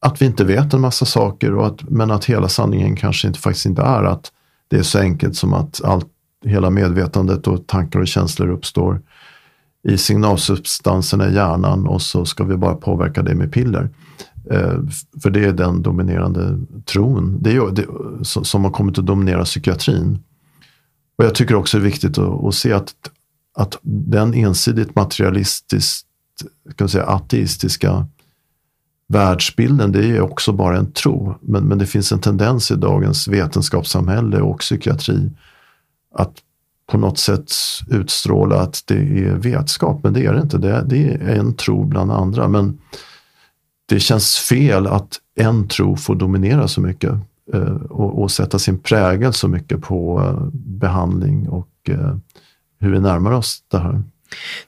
[0.00, 3.40] att vi inte vet en massa saker, och att, men att hela sanningen kanske inte,
[3.40, 4.32] faktiskt inte är att
[4.72, 6.06] det är så enkelt som att allt,
[6.44, 9.00] hela medvetandet och tankar och känslor uppstår
[9.88, 13.90] i signalsubstanserna i hjärnan och så ska vi bara påverka det med piller.
[14.50, 14.78] Eh,
[15.22, 17.86] för det är den dominerande tron det är, det,
[18.24, 20.18] som har kommit att dominera psykiatrin.
[21.18, 22.94] Och jag tycker också det är viktigt att, att se att,
[23.54, 26.06] att den ensidigt materialistiskt,
[26.76, 28.06] kan säga, ateistiska
[29.12, 31.34] världsbilden, det är också bara en tro.
[31.40, 35.30] Men, men det finns en tendens i dagens vetenskapssamhälle och psykiatri
[36.14, 36.32] att
[36.86, 37.52] på något sätt
[37.90, 40.58] utstråla att det är vetskap, men det är det inte.
[40.58, 42.48] Det, det är en tro bland andra.
[42.48, 42.78] Men
[43.88, 47.12] det känns fel att en tro får dominera så mycket
[47.52, 52.16] eh, och, och, sätta sin prägel så mycket på eh, behandling och eh,
[52.80, 54.02] hur vi närmar oss det här.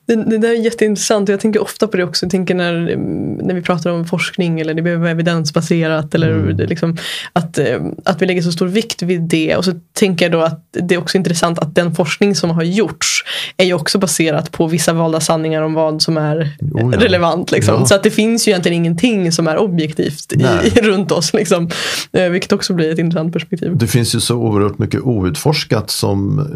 [0.07, 2.25] Det, det, där är jätteintressant och jag tänker ofta på det också.
[2.25, 2.97] Jag tänker när,
[3.45, 6.15] när vi pratar om forskning eller det behöver vara evidensbaserat.
[6.15, 6.57] Eller mm.
[6.57, 6.97] liksom,
[7.33, 9.57] att, eh, att vi lägger så stor vikt vid det.
[9.57, 12.63] Och så tänker jag då att det är också intressant att den forskning som har
[12.63, 13.25] gjorts
[13.57, 17.01] är ju också baserat på vissa valda sanningar om vad som är oh ja.
[17.01, 17.53] relevant.
[17.53, 17.75] Liksom.
[17.75, 17.87] Ja.
[17.87, 21.35] Så att det finns ju egentligen ingenting som är objektivt i, runt oss.
[21.35, 21.71] Liksom.
[22.13, 23.77] Eh, vilket också blir ett intressant perspektiv.
[23.77, 26.47] Det finns ju så oerhört mycket outforskat som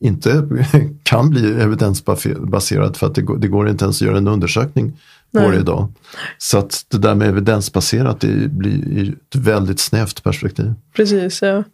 [0.00, 0.48] inte
[1.02, 4.92] kan bli evidensbaserat för att det går, det går inte ens att göra en undersökning
[5.30, 5.44] Nej.
[5.44, 5.92] på det idag.
[6.38, 10.74] Så att det där med evidensbaserat det blir ett väldigt snävt perspektiv.
[10.96, 11.64] Precis, ja.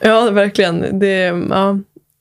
[0.00, 0.98] Ja, verkligen.
[0.98, 1.78] Det, ja,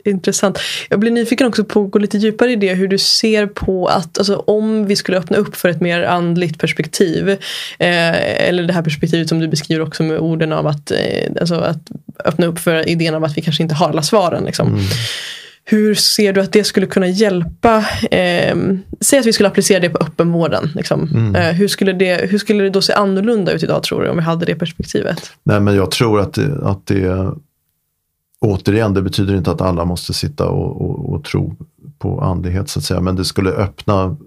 [0.10, 0.60] intressant.
[0.90, 2.74] Jag blir nyfiken också på att gå lite djupare i det.
[2.74, 6.60] Hur du ser på att alltså, om vi skulle öppna upp för ett mer andligt
[6.60, 7.30] perspektiv.
[7.30, 11.56] Eh, eller det här perspektivet som du beskriver också med orden av att, eh, alltså,
[11.56, 11.82] att
[12.26, 14.44] öppna upp för idén av att vi kanske inte har alla svaren.
[14.44, 14.68] Liksom.
[14.68, 14.86] Mm.
[15.66, 17.86] Hur ser du att det skulle kunna hjälpa?
[18.12, 18.58] Eh,
[19.02, 20.70] säg att vi skulle applicera det på öppenvården.
[20.76, 21.10] Liksom.
[21.14, 21.36] Mm.
[21.36, 24.18] Eh, hur, skulle det, hur skulle det då se annorlunda ut idag tror du om
[24.18, 25.32] vi hade det perspektivet?
[25.44, 27.32] Nej men jag tror att det, att det
[28.40, 31.56] återigen, det betyder inte att alla måste sitta och, och, och, tro
[31.98, 34.18] på andlighet så att säga, men det skulle öppna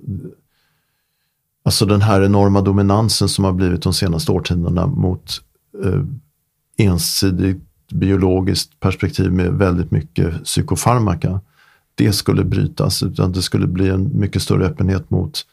[1.65, 5.41] Alltså den här enorma dominansen som har blivit de senaste årtiondena mot
[5.85, 6.03] eh,
[6.77, 11.41] ensidigt biologiskt perspektiv med väldigt mycket psykofarmaka.
[11.95, 15.47] Det skulle brytas, utan det skulle bli en mycket större öppenhet mot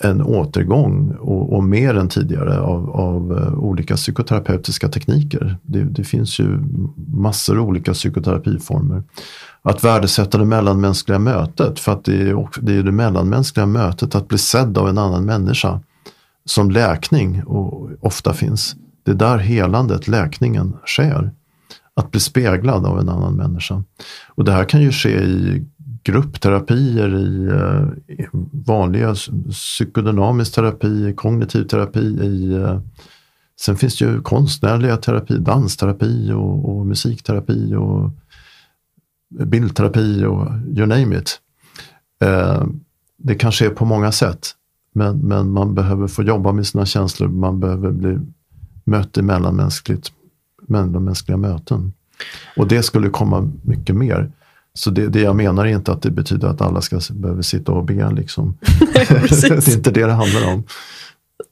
[0.00, 5.56] en återgång och, och, mer än tidigare av, av eh, olika psykoterapeutiska tekniker.
[5.62, 6.58] Det, det, finns ju
[7.14, 9.02] massor av olika psykoterapiformer.
[9.62, 14.28] Att värdesätta det mellanmänskliga mötet, för att det är, det är det mellanmänskliga mötet, att
[14.28, 15.80] bli sedd av en annan människa
[16.44, 18.76] som läkning och ofta finns.
[19.02, 21.30] Det är där helandet, läkningen, sker.
[21.94, 23.82] Att bli speglad av en annan människa.
[24.28, 25.66] Och det här kan ju ske i
[26.02, 28.28] gruppterapier, i eh,
[28.66, 29.14] vanliga
[29.50, 32.00] psykodynamisk terapi, kognitiv terapi.
[32.00, 32.80] I, eh,
[33.60, 38.10] sen finns det ju konstnärliga terapi, dansterapi och, och musikterapi och
[39.46, 40.46] bildterapi och
[40.76, 41.40] you name it.
[42.22, 42.64] Eh,
[43.16, 44.48] det kan ske på många sätt.
[44.92, 47.28] Men, men man behöver få jobba med sina känslor.
[47.28, 48.18] Man behöver bli
[48.84, 50.12] mött i mellanmänskligt,
[50.68, 51.92] mellanmänskliga möten.
[52.56, 54.32] Och det skulle komma mycket mer.
[54.74, 57.72] Så det, det jag menar är inte att det betyder att alla ska behöva sitta
[57.72, 58.10] och be.
[58.10, 58.58] Liksom.
[58.94, 60.64] det är inte det det handlar om.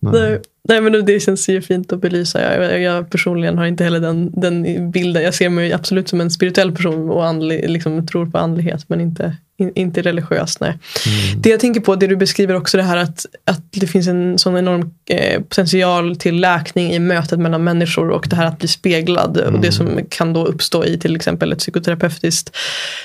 [0.00, 0.40] Nej.
[0.68, 2.56] Nej men det känns ju fint att belysa.
[2.56, 5.22] Jag, jag personligen har inte heller den, den bilden.
[5.22, 9.00] Jag ser mig absolut som en spirituell person och andlig, liksom, tror på andlighet men
[9.00, 10.60] inte, in, inte religiös.
[10.60, 10.70] Nej.
[10.70, 11.42] Mm.
[11.42, 14.38] Det jag tänker på, det du beskriver också det här att, att det finns en
[14.38, 18.68] sån enorm eh, potential till läkning i mötet mellan människor och det här att bli
[18.68, 19.54] speglad mm.
[19.54, 22.56] och det som kan då uppstå i till exempel ett psykoterapeutiskt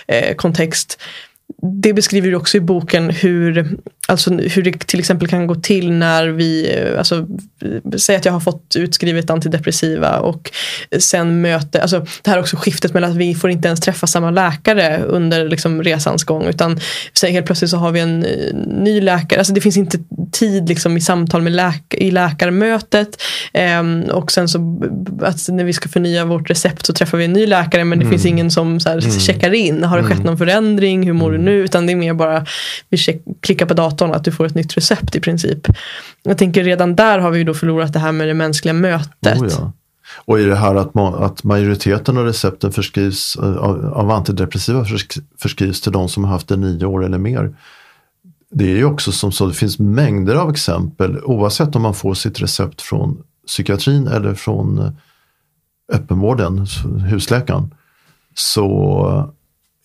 [0.08, 1.00] eh, kontext
[1.82, 3.78] det beskriver du också i boken hur,
[4.08, 7.28] alltså hur det till exempel kan gå till när vi, alltså,
[7.98, 10.52] säg att jag har fått utskrivet antidepressiva och
[11.00, 14.32] sen möter, alltså det här också skiftet mellan att vi får inte ens träffa samma
[14.32, 16.80] läkare under liksom, resans gång utan
[17.24, 20.00] helt plötsligt så har vi en eh, ny läkare, alltså det finns inte
[20.32, 23.22] tid liksom, i samtal med läk i läkarmötet
[23.80, 24.82] um, och sen så
[25.22, 28.06] att när vi ska förnya vårt recept så träffar vi en ny läkare men det
[28.06, 28.12] mm.
[28.12, 29.20] finns ingen som så här, mm.
[29.20, 30.26] checkar in, har det skett mm.
[30.26, 31.64] någon förändring, hur mår du nu?
[31.64, 32.46] Utan det är mer bara
[32.90, 32.98] vi
[33.42, 35.68] klickar på datorn att du får ett nytt recept i princip.
[36.24, 39.42] Jag tänker redan där har vi ju då förlorat det här med det mänskliga mötet.
[39.42, 39.74] Oh ja.
[40.26, 44.86] Och i det här att, att majoriteten av recepten förskrivs eh, av, av antidepressiva
[45.38, 47.56] förskrivs till de som har haft det nio år eller mer.
[48.52, 52.14] Det är ju också som så, det finns mängder av exempel oavsett om man får
[52.14, 54.92] sitt recept från psykiatrin eller från eh,
[55.94, 56.66] öppenvården,
[57.10, 57.74] husläkaren.
[58.36, 59.34] Så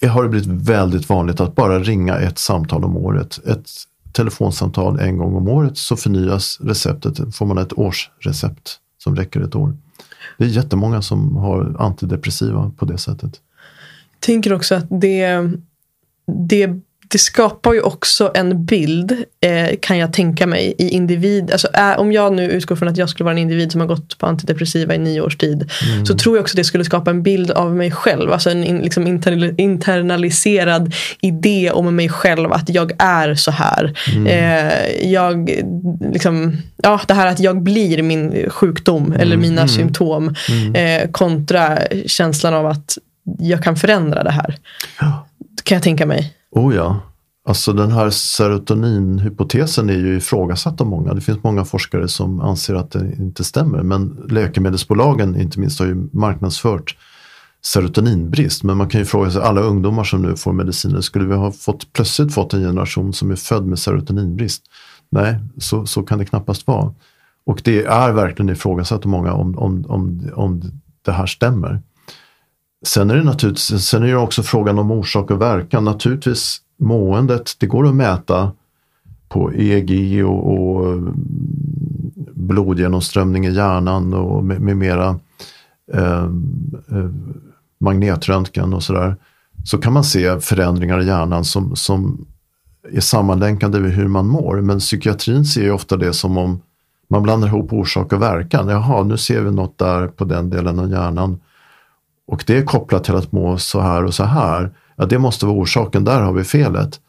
[0.02, 3.46] Eh, har det blivit väldigt vanligt att bara ringa ett samtal om året.
[3.46, 3.70] Ett
[4.12, 9.54] telefonsamtal en gång om året så förnyas receptet, får man ett årsrecept som räcker ett
[9.54, 9.76] år.
[10.38, 13.40] Det är jättemånga som har antidepressiva på det sättet.
[14.12, 15.50] Jag tänker också att det,
[16.26, 16.80] det
[17.10, 21.50] det skapar ju också en bild, eh, kan jag tänka mig, i individ.
[21.52, 23.88] Alltså, äh, om jag nu utgår från att jag skulle vara en individ som har
[23.88, 25.70] gått på antidepressiva i nio års tid.
[25.92, 26.06] Mm.
[26.06, 28.32] Så tror jag också att det skulle skapa en bild av mig själv.
[28.32, 32.52] Alltså en in, liksom inter, internaliserad idé om mig själv.
[32.52, 33.94] Att jag är så här.
[34.16, 34.26] Mm.
[34.26, 35.50] Eh, jag,
[36.12, 39.20] liksom, ja, det här att jag blir min sjukdom mm.
[39.20, 39.68] eller mina mm.
[39.68, 40.34] symptom.
[40.48, 40.74] Mm.
[40.74, 42.98] Eh, kontra känslan av att
[43.38, 44.56] jag kan förändra det här.
[45.00, 45.26] Ja.
[45.64, 46.34] Kan jag tänka mig.
[46.50, 47.00] Oh ja.
[47.44, 51.14] Alltså den här serotoninhypotesen är ju ifrågasatt av många.
[51.14, 53.82] Det finns många forskare som anser att det inte stämmer.
[53.82, 56.96] Men läkemedelsbolagen inte minst har ju marknadsfört
[57.62, 58.62] serotoninbrist.
[58.62, 61.52] Men man kan ju fråga sig, alla ungdomar som nu får mediciner, skulle vi ha
[61.52, 64.62] fått, plötsligt fått en generation som är född med serotoninbrist?
[65.10, 66.94] Nej, så, så kan det knappast vara.
[67.46, 70.62] Och det är verkligen ifrågasatt av många om, om, om, om
[71.04, 71.82] det här stämmer.
[72.86, 75.84] Sen är det naturligtvis sen är det också frågan om orsak och verkan.
[75.84, 78.52] Naturligtvis måendet, det går att mäta
[79.28, 81.02] på EEG och, och eh,
[82.34, 85.18] blodgenomströmning i hjärnan och med, med mera
[85.92, 86.24] eh,
[86.90, 87.10] eh,
[87.80, 89.16] magnetröntgen och sådär.
[89.64, 92.26] Så kan man se förändringar i hjärnan som, som
[92.92, 94.60] är sammanlänkade med hur man mår.
[94.60, 96.60] Men psykiatrin ser ju ofta det som om
[97.08, 98.68] man blandar ihop orsak och verkan.
[98.68, 101.40] Jaha, nu ser vi något där på den delen av hjärnan
[102.28, 104.72] och det är kopplat till att må så här och så här.
[104.96, 107.00] Ja, det måste vara orsaken, där har vi felet.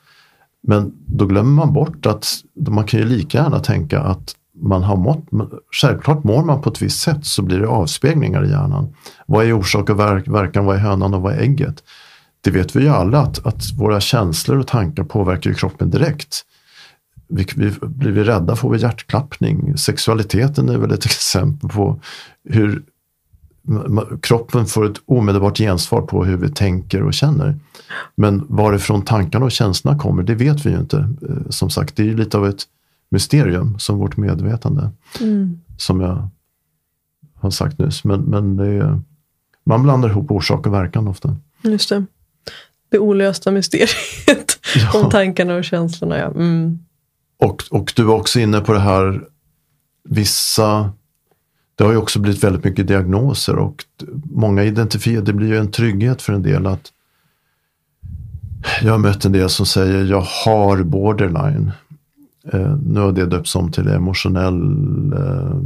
[0.67, 2.28] Men då glömmer man bort att
[2.67, 5.26] man kan ju lika gärna tänka att man har mått,
[5.82, 8.95] självklart mår man på ett visst sätt så blir det avspeglingar i hjärnan.
[9.26, 11.84] Vad är orsak och verk, verkan, vad är hönan och vad är ägget?
[12.41, 16.41] Det vet vi ju alla att, att våra känslor och tankar påverkar kroppen direkt.
[17.28, 19.78] Vi, vi, blir vi rädda får vi hjärtklappning.
[19.78, 22.01] Sexualiteten är väl ett exempel på
[22.49, 22.84] hur
[24.22, 27.59] kroppen får ett omedelbart gensvar på hur vi tänker och känner.
[28.15, 30.97] Men varifrån tankarna och känslorna kommer, det vet vi ju inte.
[30.97, 32.63] Eh, som sagt, det är lite av ett
[33.11, 34.89] mysterium som vårt medvetande.
[35.22, 35.61] Mm.
[35.78, 36.30] Som jag
[37.36, 38.03] har sagt nyss.
[38.03, 39.01] Men, men det är,
[39.63, 41.38] man blandar ihop orsak och verkan ofta.
[41.61, 42.05] Just det.
[42.89, 43.89] Det olösta mysteriet
[44.76, 44.99] ja.
[45.03, 46.17] om tankarna och känslorna.
[46.17, 46.28] Ja.
[46.28, 46.80] Mm.
[47.38, 49.24] och, och du var också inne på det här,
[50.03, 50.91] vissa,
[51.80, 53.86] det har ju också blivit väldigt mycket diagnoser och
[54.23, 56.91] många identifierar, det blir ju en trygghet för en del att
[58.82, 61.71] jag har mött en del som säger jag har borderline.
[62.53, 64.63] Eh, nu har det döpts om till emotionell
[65.13, 65.61] eh,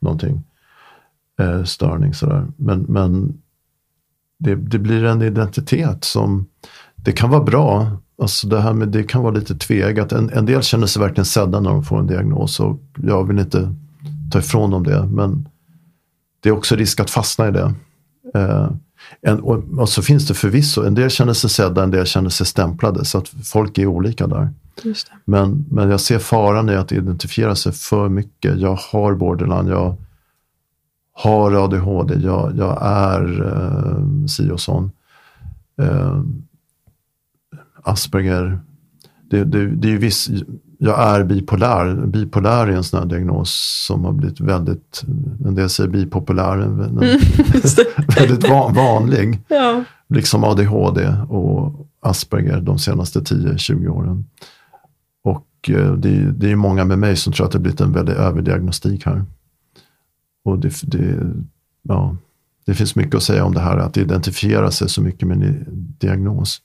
[0.00, 0.42] någonting,
[1.40, 2.46] eh, störning sådär.
[2.56, 3.40] Men, men
[4.38, 6.46] det, det blir en identitet som,
[6.96, 10.12] det kan vara bra, alltså det här med det kan vara lite tvegat.
[10.12, 13.38] En, en del känner sig verkligen sedda när de får en diagnos och jag vill
[13.38, 13.74] inte
[14.30, 15.06] ta ifrån dem det.
[15.06, 15.48] Men
[16.40, 17.74] det är också risk att fastna i det.
[18.34, 18.70] Eh,
[19.20, 22.30] en, och, och, så finns det förvisso, en del känner sig sedda, en del känner
[22.30, 23.04] sig stämplade.
[23.04, 24.50] Så att folk är olika där.
[25.24, 28.58] Men, men jag ser faran i att identifiera sig för mycket.
[28.58, 29.96] Jag har borderline, jag
[31.12, 34.92] har ADHD, jag, jag är eh, si och sån.
[35.80, 36.22] Eh,
[37.82, 38.60] Asperger.
[39.30, 40.30] Det, det, det är viss,
[40.84, 42.06] jag är bipolär.
[42.06, 45.02] Bipolär är en sån här diagnos som har blivit väldigt,
[45.44, 46.94] en del säger bipopulär, mm,
[48.18, 49.40] väldigt van, vanlig.
[49.48, 49.84] Ja.
[50.08, 54.26] Liksom ADHD och Asperger de senaste 10-20 åren.
[55.24, 57.92] Och eh, det, det är många med mig som tror att det har blivit en
[57.92, 59.24] väldig överdiagnostik här.
[60.44, 61.32] Och det, det,
[61.82, 62.16] ja,
[62.64, 65.64] det finns mycket att säga om det här att identifiera sig så mycket med en
[65.98, 66.60] diagnos.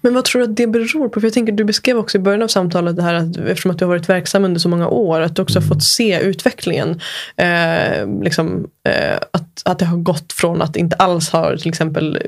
[0.00, 1.20] Men vad tror du att det beror på?
[1.20, 3.78] För jag tänker, du beskrev också i början av samtalet det här att eftersom att
[3.78, 5.68] du har varit verksam under så många år, att du också mm.
[5.68, 7.00] har fått se utvecklingen.
[7.36, 12.22] Eh, liksom, eh, att, att det har gått från att inte alls har till exempel,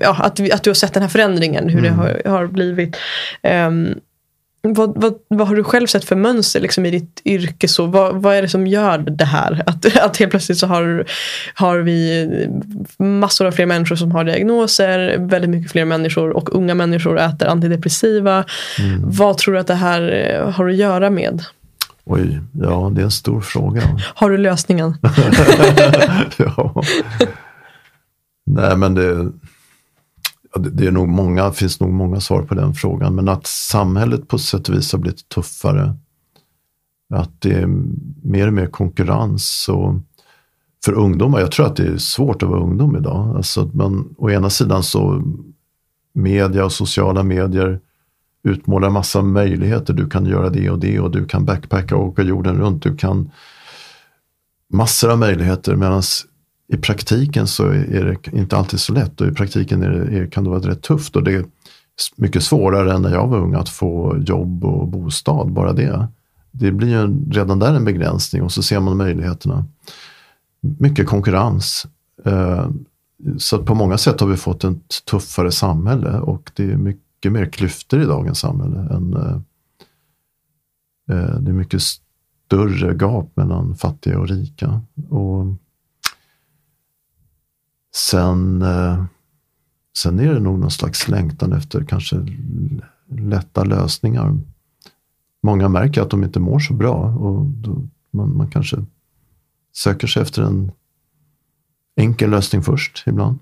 [0.00, 1.96] ja, att, att du har sett den här förändringen, hur mm.
[1.96, 2.96] det har, har blivit.
[3.42, 3.70] Eh,
[4.62, 7.68] vad, vad, vad har du själv sett för mönster liksom, i ditt yrke?
[7.68, 9.62] Så, vad, vad är det som gör det här?
[9.66, 11.06] Att, att helt plötsligt så har,
[11.54, 12.28] har vi
[12.98, 15.18] massor av fler människor som har diagnoser.
[15.18, 18.44] Väldigt mycket fler människor och unga människor äter antidepressiva.
[18.78, 19.00] Mm.
[19.04, 21.44] Vad tror du att det här eh, har att göra med?
[22.04, 23.82] Oj, ja det är en stor fråga.
[24.14, 24.96] Har du lösningen?
[26.36, 26.82] ja.
[28.46, 29.32] Nej men det
[30.58, 34.38] det är nog många, finns nog många svar på den frågan, men att samhället på
[34.38, 35.96] sätt och vis har blivit tuffare.
[37.14, 37.66] Att det är
[38.22, 39.68] mer och mer konkurrens.
[39.68, 39.94] Och
[40.84, 43.36] för ungdomar, jag tror att det är svårt att vara ungdom idag.
[43.36, 45.22] Alltså man, å ena sidan så
[46.12, 47.80] media och sociala medier
[48.44, 49.94] utmålar massa möjligheter.
[49.94, 52.82] Du kan göra det och det och du kan backpacka och åka jorden runt.
[52.82, 53.30] Du kan
[54.72, 56.02] massor av möjligheter medan
[56.68, 60.44] i praktiken så är det inte alltid så lätt och i praktiken är det, kan
[60.44, 61.44] det vara rätt tufft och det är
[62.16, 66.08] mycket svårare än när jag var ung att få jobb och bostad, bara det.
[66.50, 69.64] Det blir ju redan där en begränsning och så ser man möjligheterna.
[70.60, 71.86] Mycket konkurrens.
[72.24, 72.68] Eh,
[73.38, 77.46] så på många sätt har vi fått ett tuffare samhälle och det är mycket mer
[77.46, 78.80] klyftor i dagens samhälle.
[78.80, 79.36] Än, eh,
[81.10, 84.80] eh, det är mycket större gap mellan fattiga och rika.
[85.08, 85.46] Och
[88.12, 89.04] Sen, eh,
[89.96, 92.26] sen är det nog någon slags längtan efter kanske
[93.08, 94.38] lätta lösningar.
[95.42, 98.84] Många märker att de inte mår så bra och då man, man kanske
[99.72, 100.72] söker sig efter en
[101.96, 103.38] enkel lösning först ibland.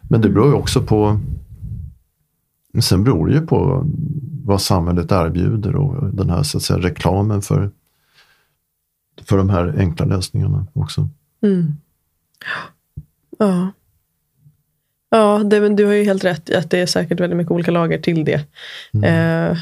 [0.00, 1.20] Men det beror ju också på
[2.80, 3.86] Sen beror det ju på
[4.44, 7.70] vad samhället erbjuder och den här så att säga, reklamen för,
[9.22, 11.08] för de här enkla lösningarna också.
[11.42, 11.72] Mm.
[13.38, 13.72] Ja.
[15.10, 17.70] Ja, det, du har ju helt rätt i att det är säkert väldigt mycket olika
[17.70, 18.40] lager till det.
[18.94, 19.50] Mm.
[19.50, 19.58] Eh,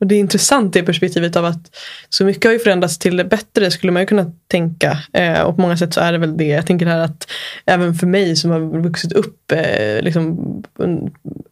[0.00, 1.76] och Det är intressant det perspektivet av att
[2.08, 4.98] så mycket har ju förändrats till det bättre skulle man ju kunna tänka.
[5.12, 6.46] Eh, och på många sätt så är det väl det.
[6.46, 7.30] Jag tänker här att
[7.66, 10.38] även för mig som har vuxit upp eh, liksom,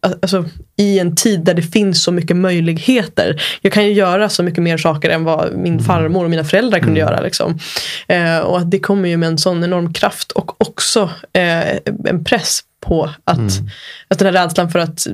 [0.01, 3.41] alltså, i en tid där det finns så mycket möjligheter.
[3.61, 5.85] Jag kan ju göra så mycket mer saker än vad min mm.
[5.85, 7.13] farmor och mina föräldrar kunde mm.
[7.13, 7.21] göra.
[7.21, 7.59] Liksom.
[8.07, 12.23] Eh, och att det kommer ju med en sån enorm kraft och också eh, en
[12.25, 13.69] press på att, mm.
[14.07, 15.07] att den här rädslan för att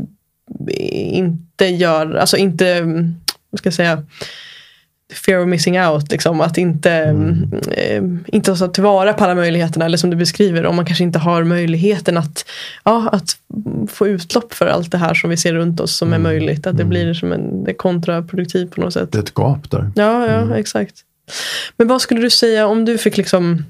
[0.69, 2.81] inte göra, alltså inte,
[3.49, 4.03] vad ska jag säga,
[5.13, 6.11] fear of missing out.
[6.11, 7.53] Liksom, att inte, mm.
[7.71, 8.03] eh,
[8.35, 9.85] inte ta tillvara på alla möjligheterna.
[9.85, 12.45] Eller som du beskriver, om man kanske inte har möjligheten att,
[12.83, 13.37] ja, att
[13.87, 16.19] få utlopp för allt det här som vi ser runt oss som mm.
[16.19, 16.67] är möjligt.
[16.67, 16.89] Att det mm.
[16.89, 19.11] blir som en, det är kontraproduktivt på något sätt.
[19.11, 19.91] Det är ett gap där.
[19.95, 20.51] Ja, ja mm.
[20.51, 20.95] exakt.
[21.77, 23.63] Men vad skulle du säga om du fick liksom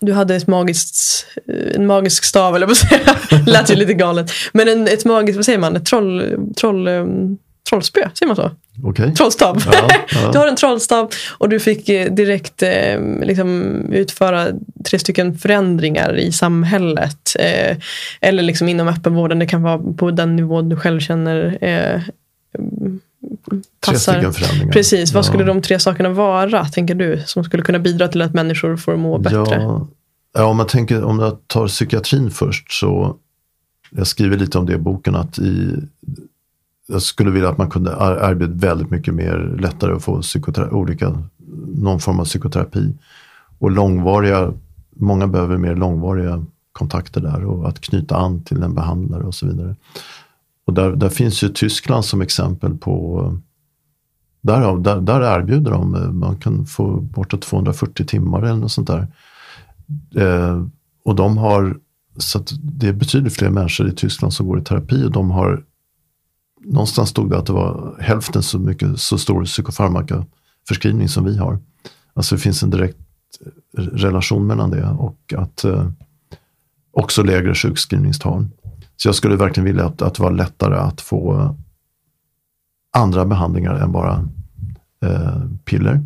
[0.00, 1.26] du hade ett magiskt,
[1.74, 3.16] en magisk stav eller vad säga.
[3.46, 4.30] Lät ju lite galet.
[4.52, 7.38] Men en, ett magiskt, vad säger man, ett troll, troll, um,
[7.70, 8.50] trollspö, säger man så?
[8.82, 9.14] Okay.
[9.14, 9.62] Trollstav.
[9.72, 10.30] Ja, ja.
[10.32, 14.46] du har en trollstav och du fick eh, direkt eh, liksom, utföra
[14.84, 17.36] tre stycken förändringar i samhället.
[17.38, 17.76] Eh,
[18.20, 22.00] eller liksom inom öppenvården, det kan vara på den nivå du själv känner eh,
[23.86, 24.32] passar.
[24.32, 24.72] Tre.
[24.72, 25.28] Precis, vad Ja.
[25.28, 28.96] skulle de tre sakerna vara, tänker du, som skulle kunna bidra till att människor får
[28.96, 29.36] må bättre?
[29.36, 29.86] Ja,
[30.34, 33.16] ja, om man tänker, om jag tar psykiatrin först så,
[33.90, 35.76] jag skriver lite om det i boken att i,
[36.88, 40.22] jag skulle vilja att man kunde ar- arbeta väldigt mycket mer lättare att få
[40.70, 41.22] olika,
[41.74, 42.94] någon form av psykoterapi.
[43.58, 44.52] Och långvariga,
[44.96, 49.46] många behöver mer långvariga kontakter där och att knyta an till en behandlare och så
[49.46, 49.76] vidare.
[50.66, 53.24] Och där, där finns ju Tyskland som exempel på
[54.40, 58.86] där, där, där erbjuder de, eh, man kan få bortåt 240 timmar eller något sånt
[58.88, 59.06] där.
[60.16, 60.64] Eh,
[61.04, 61.78] och de har,
[62.16, 65.30] så att det är betydligt fler människor i Tyskland som går i terapi och de
[65.30, 65.64] har,
[66.64, 71.58] någonstans stod det att det var hälften så mycket, så stor psykofarmakaförskrivning som vi har.
[72.14, 72.98] Alltså det finns en direkt
[73.78, 75.90] eh, relation mellan det och att eh,
[76.92, 78.48] också lägre sjukskrivningstal.
[79.02, 81.54] Så jag skulle verkligen vilja att, att det var lättare att få eh,
[82.96, 84.28] andra behandlingar än bara
[85.02, 86.02] eh, piller.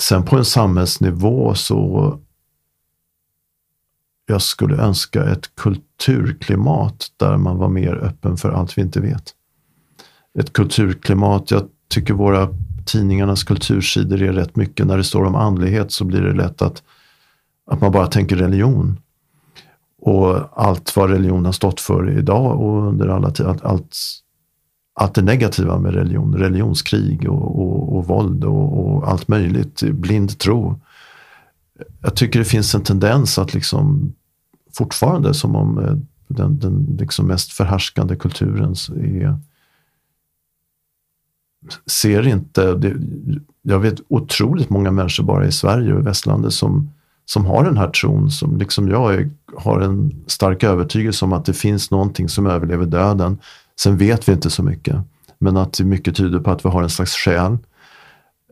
[0.00, 2.18] Sen på en samhällsnivå så
[4.26, 9.34] jag skulle önska ett kulturklimat där man var mer öppen för allt vi inte vet.
[10.38, 12.48] Ett kulturklimat, jag tycker våra
[12.86, 16.82] tidningarnas kultursidor är rätt mycket, när det står om andlighet så blir det lätt att,
[17.66, 19.00] att man bara tänker religion.
[20.04, 23.96] Och allt vad religion har stått för idag och under alla tider, allt, allt,
[24.94, 30.38] allt det negativa med religion, religionskrig och, och, och våld och, och allt möjligt, blind
[30.38, 30.80] tro.
[32.00, 34.12] Jag tycker det finns en tendens att liksom
[34.72, 35.94] fortfarande som om eh,
[36.28, 39.38] den, den liksom mest förhärskande kulturen är
[41.86, 42.96] ser inte, det,
[43.62, 46.90] jag vet otroligt många människor bara i Sverige och i västlandet som,
[47.26, 51.44] som har den här tron, som liksom jag är, har en stark övertygelse om att
[51.44, 53.38] det finns någonting som överlever döden.
[53.80, 54.96] Sen vet vi inte så mycket,
[55.38, 57.58] men att mycket tyder på att vi har en slags själ.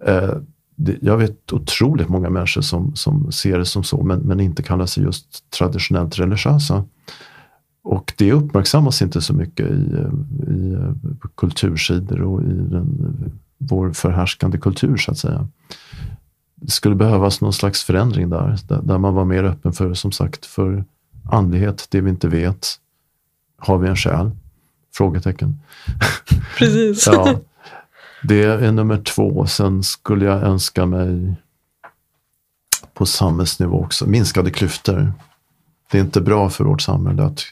[0.06, 0.34] Eh,
[0.76, 4.62] det, jag vet otroligt många människor som, som ser det som så, men, men inte
[4.62, 6.84] kallar sig just traditionellt religiösa.
[7.84, 10.92] Och det uppmärksammas inte så mycket i, eh, i eh,
[11.36, 15.48] kultursidor och i den, vår förhärskande kultur så att säga.
[16.62, 20.46] Det skulle behövas någon slags förändring där, där, man var mer öppen för, som sagt,
[20.46, 20.84] för
[21.30, 22.68] andlighet, det vi inte vet.
[23.56, 24.30] Har vi en själ?
[24.94, 25.60] Frågetecken.
[26.58, 27.06] Precis.
[27.06, 27.40] ja,
[28.22, 29.46] det är nummer två.
[29.46, 31.34] Sen skulle jag önska mig
[32.94, 35.12] på samhällsnivå också, minskade klyftor.
[35.90, 37.42] Det är inte bra för vårt samhälle att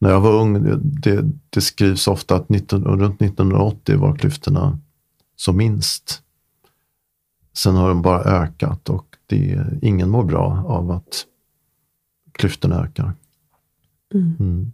[0.00, 4.78] när jag var ung, det, det, det skrivs ofta att 19, runt 1980 var klyftorna
[5.36, 6.21] som minst.
[7.52, 11.24] Sen har de bara ökat och det, ingen mår bra av att
[12.32, 13.12] klyftorna ökar.
[14.14, 14.36] Mm.
[14.40, 14.72] Mm.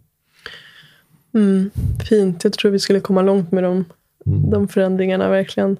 [1.33, 1.69] Mm,
[2.09, 3.85] fint, jag tror vi skulle komma långt med dem,
[4.25, 4.49] Mm.
[4.49, 5.77] de förändringarna verkligen.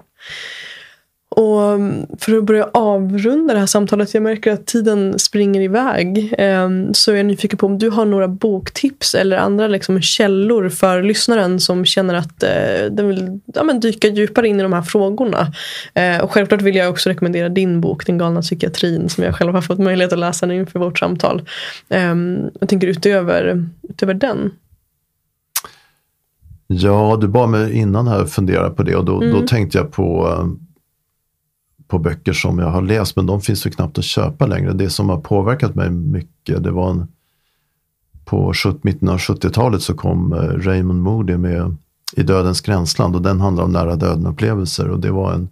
[1.36, 6.34] Och mm, för att börja avrunda det här samtalet, jag märker att tiden springer iväg.
[6.38, 10.68] ehm, Så är jag nyfiken på om du har några boktips eller andra liksom källor
[10.68, 14.72] för lyssnaren som känner att eh, den vill ja, men dyka djupare in i de
[14.72, 15.52] här frågorna.
[15.94, 19.54] Eh, Och självklart vill jag också rekommendera din bok, Den galna psykiatrin, som jag själv
[19.54, 21.42] har fått möjlighet att läsa nu inför vårt samtal.
[21.88, 24.50] Ehm, Jag tänker utöver, utöver den.
[26.66, 30.28] Ja, du bad mig innan här fundera på det och då, då tänkte jag på,
[30.28, 30.46] eh,
[31.90, 34.72] på böcker som jag har läst, men de finns ju knappt att köpa längre.
[34.72, 37.08] Det som har påverkat mig mycket, det var en,
[38.24, 41.76] på 70, mitten av 70-talet så kom eh, Raymond Moody med
[42.16, 45.48] I dödens gränsland och den handlar om nära döden-upplevelser och det var en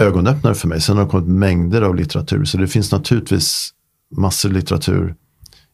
[0.00, 0.80] ögonöppnare för mig.
[0.80, 3.70] Sen har det kommit mängder av litteratur, så det finns naturligtvis
[4.16, 5.14] massor litteratur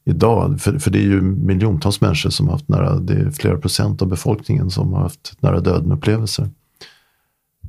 [0.04, 0.60] idag.
[0.60, 4.02] För, för det är ju miljontals människor som har haft nära, det är flera procent
[4.02, 6.50] av befolkningen som har haft nära döden-upplevelser.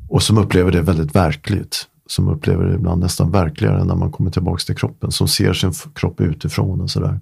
[0.10, 1.88] Och som upplever det väldigt verkligt.
[2.08, 5.12] Som upplever det ibland nästan verkligare när man kommer tillbaka till kroppen.
[5.12, 7.20] Som ser sin kropp utifrån och sådär.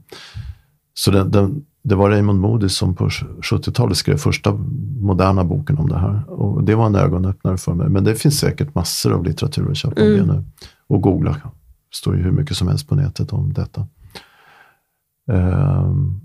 [0.93, 4.53] Så den, den, det var Raymond Moody som på 70-talet skrev första
[4.99, 6.29] moderna boken om det här.
[6.29, 7.89] Och det var en ögonöppnare för mig.
[7.89, 10.43] Men det finns säkert massor av litteratur att köpa om det nu.
[10.87, 11.31] Och googla.
[11.31, 13.87] Det står ju hur mycket som helst på nätet om detta.
[15.27, 16.24] Vill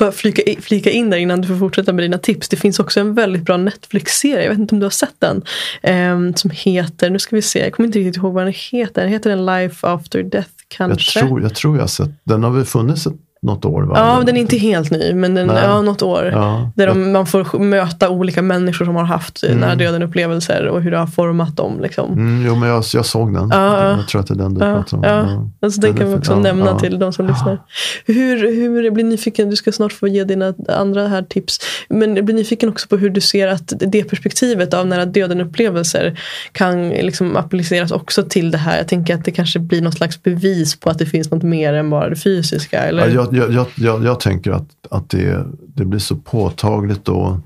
[0.00, 2.48] bara flika, flika in där innan du får fortsätta med dina tips.
[2.48, 5.42] Det finns också en väldigt bra Netflix-serie, jag vet inte om du har sett den.
[5.82, 9.02] ehm, som heter, nu ska vi se, jag kommer inte riktigt ihåg vad den heter.
[9.02, 11.20] Den heter en Life After Death jag, kanske?
[11.20, 13.82] tror, jag tror jag har sett, den har väl funnits ett något år.
[13.82, 13.94] Va?
[13.98, 15.62] Ja, den är inte helt ny, men den, Nej.
[15.64, 16.30] ja, något år.
[16.32, 16.70] Ja.
[16.76, 19.58] Där de, man får möta olika människor som har haft Mm.
[19.58, 21.80] nära döden upplevelser och hur det har format dem.
[21.82, 22.12] Liksom.
[22.12, 23.48] Mm, jo, men jag, jag såg den.
[23.52, 23.96] Ja, ja.
[23.96, 25.02] Jag tror att det är den du Ja, pratar om.
[25.04, 25.48] ja.
[25.66, 27.58] Alltså, den Den kan vi också nämna till de som lyssnar.
[28.06, 31.58] Hur, hur, jag blir nyfiken, du ska snart få ge dina andra här tips.
[31.88, 35.40] Men jag blir nyfiken också på hur du ser att det perspektivet av nära döden
[35.40, 36.20] upplevelser
[36.52, 38.76] kan liksom appliceras också till det här.
[38.78, 41.74] Jag tänker att det kanske blir något slags bevis på att det finns något mer
[41.74, 42.82] än bara det fysiska.
[42.82, 43.29] Eller?
[43.32, 47.40] Jag, jag, jag, jag, jag tänker att, att det, det blir så påtagligt då.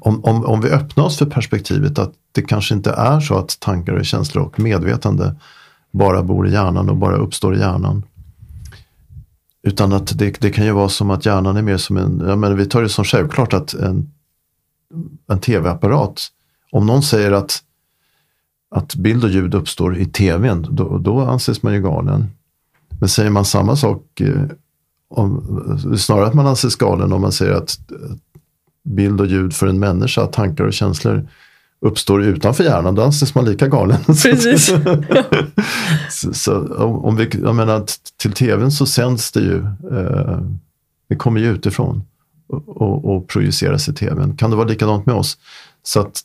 [0.00, 3.60] Om, om, om vi öppnar oss för perspektivet att det kanske inte är så att
[3.60, 5.36] tankar och känslor och medvetande
[5.90, 8.02] bara bor i hjärnan och bara uppstår i hjärnan.
[9.62, 12.38] Utan att det, det kan ju vara som att hjärnan är mer som en, jag
[12.38, 14.12] menar, vi tar det som självklart att en,
[15.28, 16.28] en tv-apparat,
[16.72, 17.62] om någon säger att,
[18.70, 22.30] att bild och ljud uppstår i tvn, då, då anses man ju galen.
[23.04, 24.42] Men säger man samma sak, eh,
[25.08, 27.78] om, snarare att man anses galen om man säger att
[28.84, 31.28] bild och ljud för en människa, tankar och känslor
[31.80, 33.98] uppstår utanför hjärnan, då anses man lika galen.
[34.06, 34.66] Precis.
[36.10, 39.58] så, så, om vi, jag menar, att till tvn så sänds det ju,
[39.98, 40.40] eh,
[41.08, 42.02] det kommer ju utifrån
[42.46, 44.36] och, och, och projiceras i tvn.
[44.36, 45.38] Kan det vara likadant med oss?
[45.82, 46.20] Så att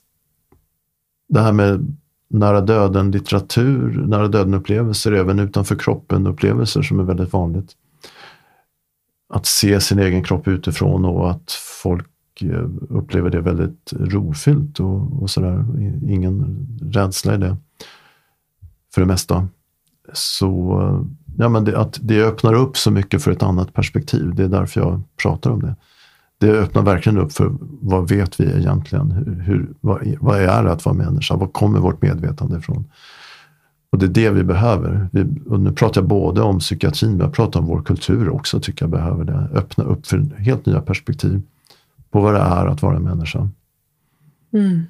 [1.29, 1.97] det här med
[2.29, 7.71] nära döden litteratur, nära döden upplevelser, även utanför kroppen upplevelser som är väldigt vanligt.
[9.33, 11.51] Att se sin egen kropp utifrån och att
[11.83, 12.07] folk
[12.41, 15.65] eh, upplever det väldigt rofyllt och, och sådär.
[16.09, 17.57] Ingen rädsla i det.
[18.93, 19.47] För det mesta.
[20.13, 21.05] Så eh,
[21.37, 24.35] ja, men det, att det öppnar upp så mycket för ett annat perspektiv.
[24.35, 25.75] Det är därför jag pratar om det.
[26.39, 29.11] Det öppnar verkligen upp för vad vet vi egentligen?
[29.11, 31.35] Hur, hur, vad, vad är det att vara människa?
[31.35, 32.85] Var kommer vårt medvetande ifrån?
[33.91, 35.09] Och det är det vi behöver.
[35.11, 35.23] Vi,
[35.57, 38.89] nu pratar jag både om psykiatrin, men jag pratar om vår kultur också, tycker jag
[38.89, 39.49] behöver det.
[39.53, 41.41] Öppna upp för helt nya perspektiv
[42.11, 43.49] på vad det är att vara människa.
[44.53, 44.83] Mm.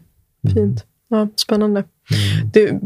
[0.53, 0.85] Fint.
[1.07, 1.83] Ja, spännande.
[2.11, 2.49] Mm.
[2.53, 2.79] Du,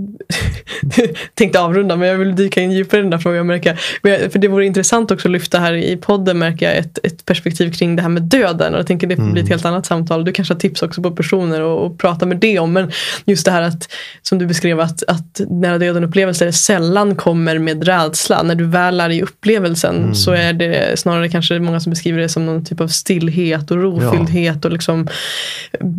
[1.34, 3.48] tänkte avrunda men jag vill dyka in djupare i den där frågan.
[3.48, 4.32] Märker jag.
[4.32, 7.72] För det vore intressant också att lyfta här i podden märker jag ett, ett perspektiv
[7.72, 8.74] kring det här med döden.
[8.74, 9.52] Och jag tänker det får bli ett Mm.
[9.52, 10.26] helt annat samtal.
[10.26, 12.74] Du kanske har tips också på personer och, och prata med det om.
[12.74, 12.92] Men
[13.26, 13.92] just det här att
[14.22, 18.44] som du beskrev att, att nära döden upplevelser sällan kommer med rädsla.
[18.44, 20.16] När du väl är i upplevelsen Mm.
[20.16, 23.78] så är det snarare kanske många som beskriver det som någon typ av stillhet och
[23.78, 24.66] rofylldhet.
[24.66, 25.08] Och liksom,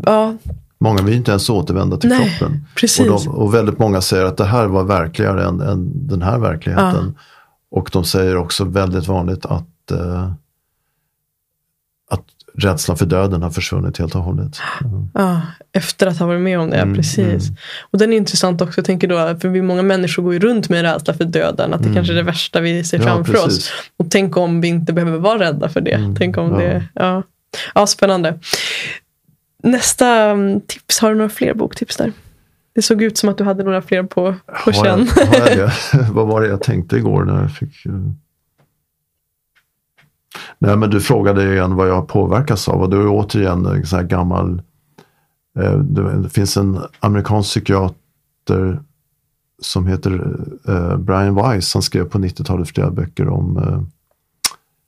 [0.06, 0.36] ja,
[0.78, 2.66] Många vill inte ens återvända till Nej, kroppen.
[2.74, 3.00] precis.
[3.00, 6.38] Och, de, och väldigt många säger att det här var verkligare än, än den här
[6.38, 7.14] verkligheten.
[7.70, 10.32] Och de säger också väldigt vanligt att, eh,
[12.10, 12.22] att
[12.54, 14.56] rädslan för döden har försvunnit helt och hållet.
[14.84, 15.08] Mm.
[15.14, 15.40] Ja,
[15.72, 17.18] efter att ha varit med om det, Mm, precis.
[17.48, 17.56] mm.
[17.90, 20.68] Och den är intressant också, jag tänker då, för vi många människor går ju runt
[20.68, 21.94] med rädsla för döden, att det Mm.
[21.94, 23.44] kanske är det värsta vi ser Ja, framför oss.
[23.44, 23.70] precis.
[23.96, 25.90] Och tänk om vi inte behöver vara rädda för det.
[25.92, 26.56] Mm, Tänk om ja.
[26.58, 27.22] det, ja.
[27.74, 28.38] ja, spännande.
[29.64, 32.12] Nästa mm, tips, har du några fler boktips där?
[32.74, 34.34] Det såg ut som att du hade några fler på,
[34.64, 35.08] på känn.
[36.12, 37.86] Vad var det jag tänkte igår när jag fick...
[37.86, 37.92] eh,
[40.58, 43.86] Nej, men du frågade igen vad jag påverkas av och då är det återigen en
[43.86, 44.62] sån här gammal...
[45.58, 48.80] eh, Det finns en amerikansk psykiater
[49.62, 50.36] som heter
[50.68, 51.74] eh, Brian Weiss.
[51.74, 53.82] Han skrev på 90-talet flera böcker om eh,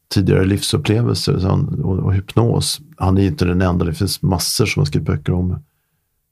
[0.09, 1.47] tidigare livsupplevelser
[1.85, 2.81] och, och hypnos.
[2.97, 5.59] Han är inte den enda, det finns massor som har skrivit böcker om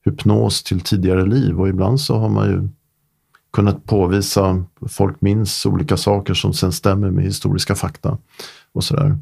[0.05, 2.69] hypnos till tidigare liv och ibland så har man ju
[3.53, 8.19] kunnat påvisa, folk minns olika saker som sen stämmer med historiska fakta
[8.73, 9.19] och sådär.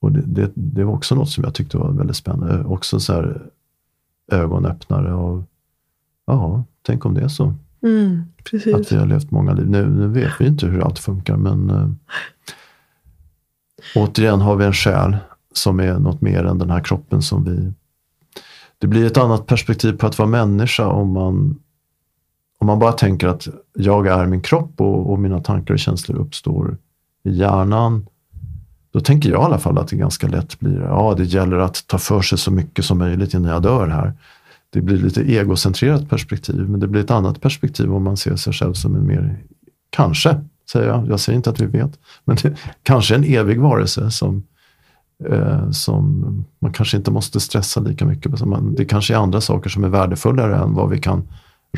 [0.00, 2.64] Och det, det, det var också något som jag tyckte var väldigt spännande.
[2.64, 3.42] Också så här
[4.32, 5.44] ögonöppnare av,
[6.26, 7.54] ja, tänk om det är så.
[7.82, 8.22] Mm.
[8.74, 9.70] Att vi har levt många liv.
[9.70, 11.88] Nu, nu vet vi inte hur allt funkar men eh,
[13.94, 15.16] återigen har vi en själ
[15.52, 17.72] som är något mer än den här kroppen som vi...
[18.78, 21.58] Det blir ett annat perspektiv på att vara människa om man,
[22.58, 26.18] om man bara tänker att jag är min kropp och, och mina tankar och känslor
[26.18, 26.76] uppstår
[27.24, 28.06] i hjärnan.
[28.92, 31.86] Då tänker jag i alla fall att det ganska lätt blir, ja det gäller att
[31.86, 34.12] ta för sig så mycket som möjligt innan jag dör här.
[34.70, 38.52] Det blir lite egocentrerat perspektiv, men det blir ett annat perspektiv om man ser sig
[38.52, 39.36] själv som en mer,
[39.90, 40.40] kanske,
[40.72, 44.42] säger jag, jag säger inte att vi vet, men det, kanske en evig varelse som,
[45.30, 46.24] eh, som
[46.58, 48.46] man kanske inte måste stressa lika mycket på.
[48.46, 51.28] Man, det kanske är andra saker som är värdefullare än vad vi kan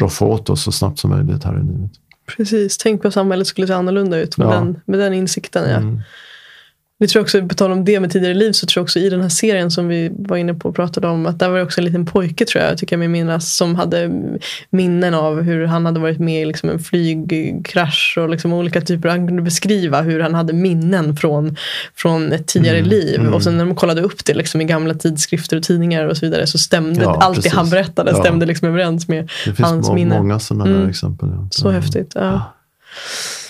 [0.00, 1.90] roffa åt oss så snabbt som möjligt här i livet.
[2.36, 4.50] Precis, tänk vad samhället skulle se annorlunda ut med, Ja.
[4.50, 5.70] den, med den insikten.
[5.70, 5.76] Ja.
[5.76, 6.00] Mm.
[7.00, 8.98] Det tror jag också, på tal om det med tidigare liv, så tror jag också
[8.98, 11.56] i den här serien som vi var inne på och pratade om, att där var
[11.56, 14.10] det också en liten pojke tror jag, tycker jag mig minnas, som hade
[14.70, 19.08] minnen av hur han hade varit med i liksom en flygkrasch och liksom olika typer,
[19.08, 21.56] han kunde beskriva hur han hade minnen från,
[21.96, 23.20] från ett tidigare Mm, liv.
[23.20, 23.34] mm.
[23.34, 26.26] Och sen när de kollade upp det liksom i gamla tidskrifter och tidningar och så
[26.26, 28.20] vidare så stämde Ja, allt det han berättade Ja.
[28.20, 30.18] stämde liksom överens med Det finns hans må- minne.
[30.18, 30.88] många sådana Mm.
[30.88, 31.28] exempel.
[31.32, 31.48] Ja.
[31.50, 31.70] Så Ja.
[31.72, 32.12] häftigt.
[32.14, 32.54] Ja.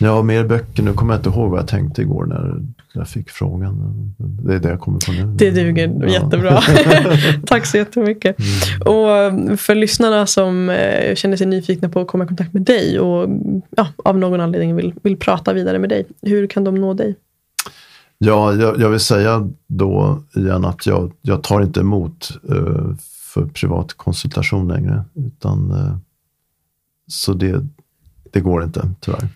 [0.00, 0.82] Ja, mer böcker.
[0.82, 2.62] Nu kommer jag inte ihåg vad jag tänkte igår när
[2.92, 3.94] jag fick frågan.
[4.18, 5.34] Det är det jag kommer på nu.
[5.36, 6.08] Det duger Ja.
[6.08, 6.60] jättebra.
[7.46, 8.36] Tack så jättemycket.
[8.38, 8.82] Mm.
[8.94, 12.62] Och eh, för lyssnarna som eh, känner sig nyfikna på att komma i kontakt med
[12.62, 13.28] dig och
[13.76, 16.06] ja, av någon anledning vill, vill prata vidare med dig.
[16.22, 17.14] Hur kan de nå dig?
[18.18, 22.96] Ja, jag, jag vill säga då igen att jag, jag tar inte emot eh,
[23.34, 25.04] för privat konsultation längre.
[25.14, 25.96] Utan, eh,
[27.06, 27.66] så det,
[28.32, 29.28] det går inte tyvärr.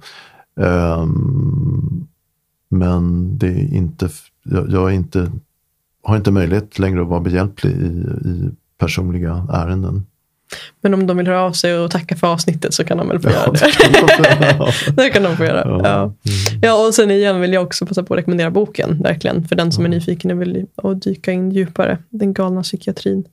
[0.60, 2.06] Eh, ehm,
[2.70, 4.08] men det är inte,
[4.42, 5.32] jag, jag är inte,
[6.02, 10.06] har inte möjlighet längre att vara behjälplig i, i personliga ärenden.
[10.80, 13.20] Men om de vill höra av sig och tacka för avsnittet så kan de väl
[13.20, 15.02] få göra Ja, det.
[15.02, 15.62] det kan det de få göra.
[15.68, 15.80] Ja.
[15.84, 16.02] Ja.
[16.02, 16.60] Mm.
[16.62, 19.72] Ja, och sen igen vill jag också passa på att rekommendera boken, verkligen, för den
[19.72, 21.98] som är nyfiken och vill dyka in djupare.
[22.10, 23.24] Den galna psykiatrin.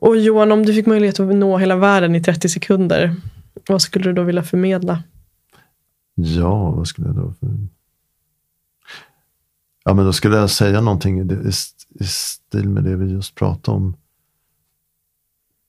[0.00, 3.14] Och Johan, om du fick möjlighet att nå hela världen i 30 sekunder,
[3.68, 5.02] vad skulle du då vilja förmedla?
[6.14, 7.34] Ja, vad skulle jag då.
[9.84, 11.30] Ja, men då skulle jag säga någonting
[12.00, 13.96] i stil med det vi just pratade om.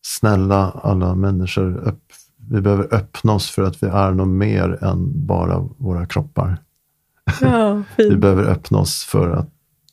[0.08, 2.04] Snälla alla människor, upp,
[2.50, 6.58] vi behöver öppna oss för att vi är något mer än bara våra kroppar.
[7.42, 9.50] Ja, Vi behöver öppna oss för att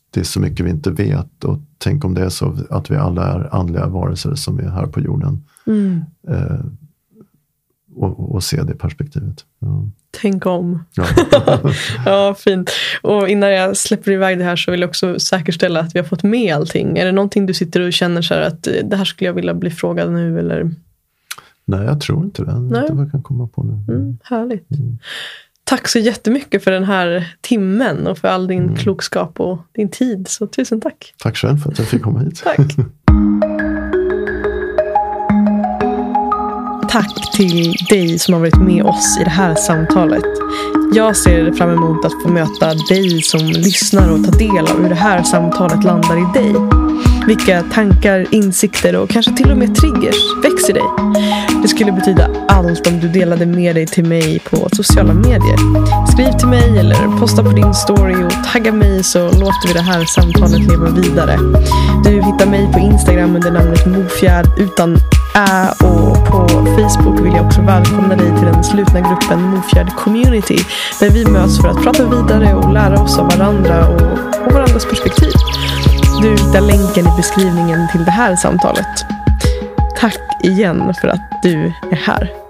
[0.09, 1.43] det är så mycket vi inte vet.
[1.43, 4.85] Och tänk om det är så att vi alla är andliga varelser som är här
[4.85, 5.43] på jorden.
[5.67, 6.01] Mm.
[6.27, 6.65] Eh,
[7.95, 9.45] och, och se det perspektivet.
[9.59, 9.85] Ja.
[10.21, 10.83] Tänk om.
[10.95, 11.05] Ja.
[12.05, 12.71] Ja, fint.
[13.01, 16.05] Och innan jag släpper iväg det här så vill jag också säkerställa att vi har
[16.05, 16.97] fått med allting.
[16.97, 19.33] Är det någonting du sitter och känner så här att eh, det här skulle jag
[19.33, 20.71] vilja bli frågad nu eller?
[21.65, 22.51] Nej, jag tror inte det.
[22.51, 22.81] Jag vet Nej.
[22.81, 23.93] inte vad jag kan komma på nu.
[23.93, 24.71] Mm, härligt.
[24.71, 24.97] Mm.
[25.63, 28.75] Tack så jättemycket för den här timmen och för all din Mm.
[28.75, 30.27] klokskap och din tid.
[30.27, 31.13] Så tusen tack.
[31.17, 32.41] Tack själv för att jag fick komma hit.
[32.43, 32.59] Tack.
[36.95, 40.23] Tack till dig som har varit med oss i det här samtalet.
[40.93, 44.89] Jag ser fram emot att få möta dig som lyssnar och ta del av hur
[44.89, 46.55] det här samtalet landar i dig.
[47.27, 50.83] Vilka tankar, insikter och kanske till och med triggers växer dig.
[51.61, 55.57] Det skulle betyda allt om du delade med dig till mig på sociala medier.
[56.11, 59.81] Skriv till mig eller posta på din story och tagga mig så låter vi det
[59.81, 61.37] här samtalet leva vidare.
[62.03, 64.97] Du hittar mig på Instagram under namnet Mofjärd utan
[65.35, 70.57] Eh, och på Facebook vill jag också välkomna dig till den slutna gruppen Mofjärd Community
[70.99, 74.01] där vi möts för att prata vidare och lära oss av varandra och,
[74.47, 75.31] och varandras perspektiv.
[76.21, 79.05] Du hittar länken i beskrivningen till det här samtalet.
[79.97, 82.44] Tack igen för att du är här.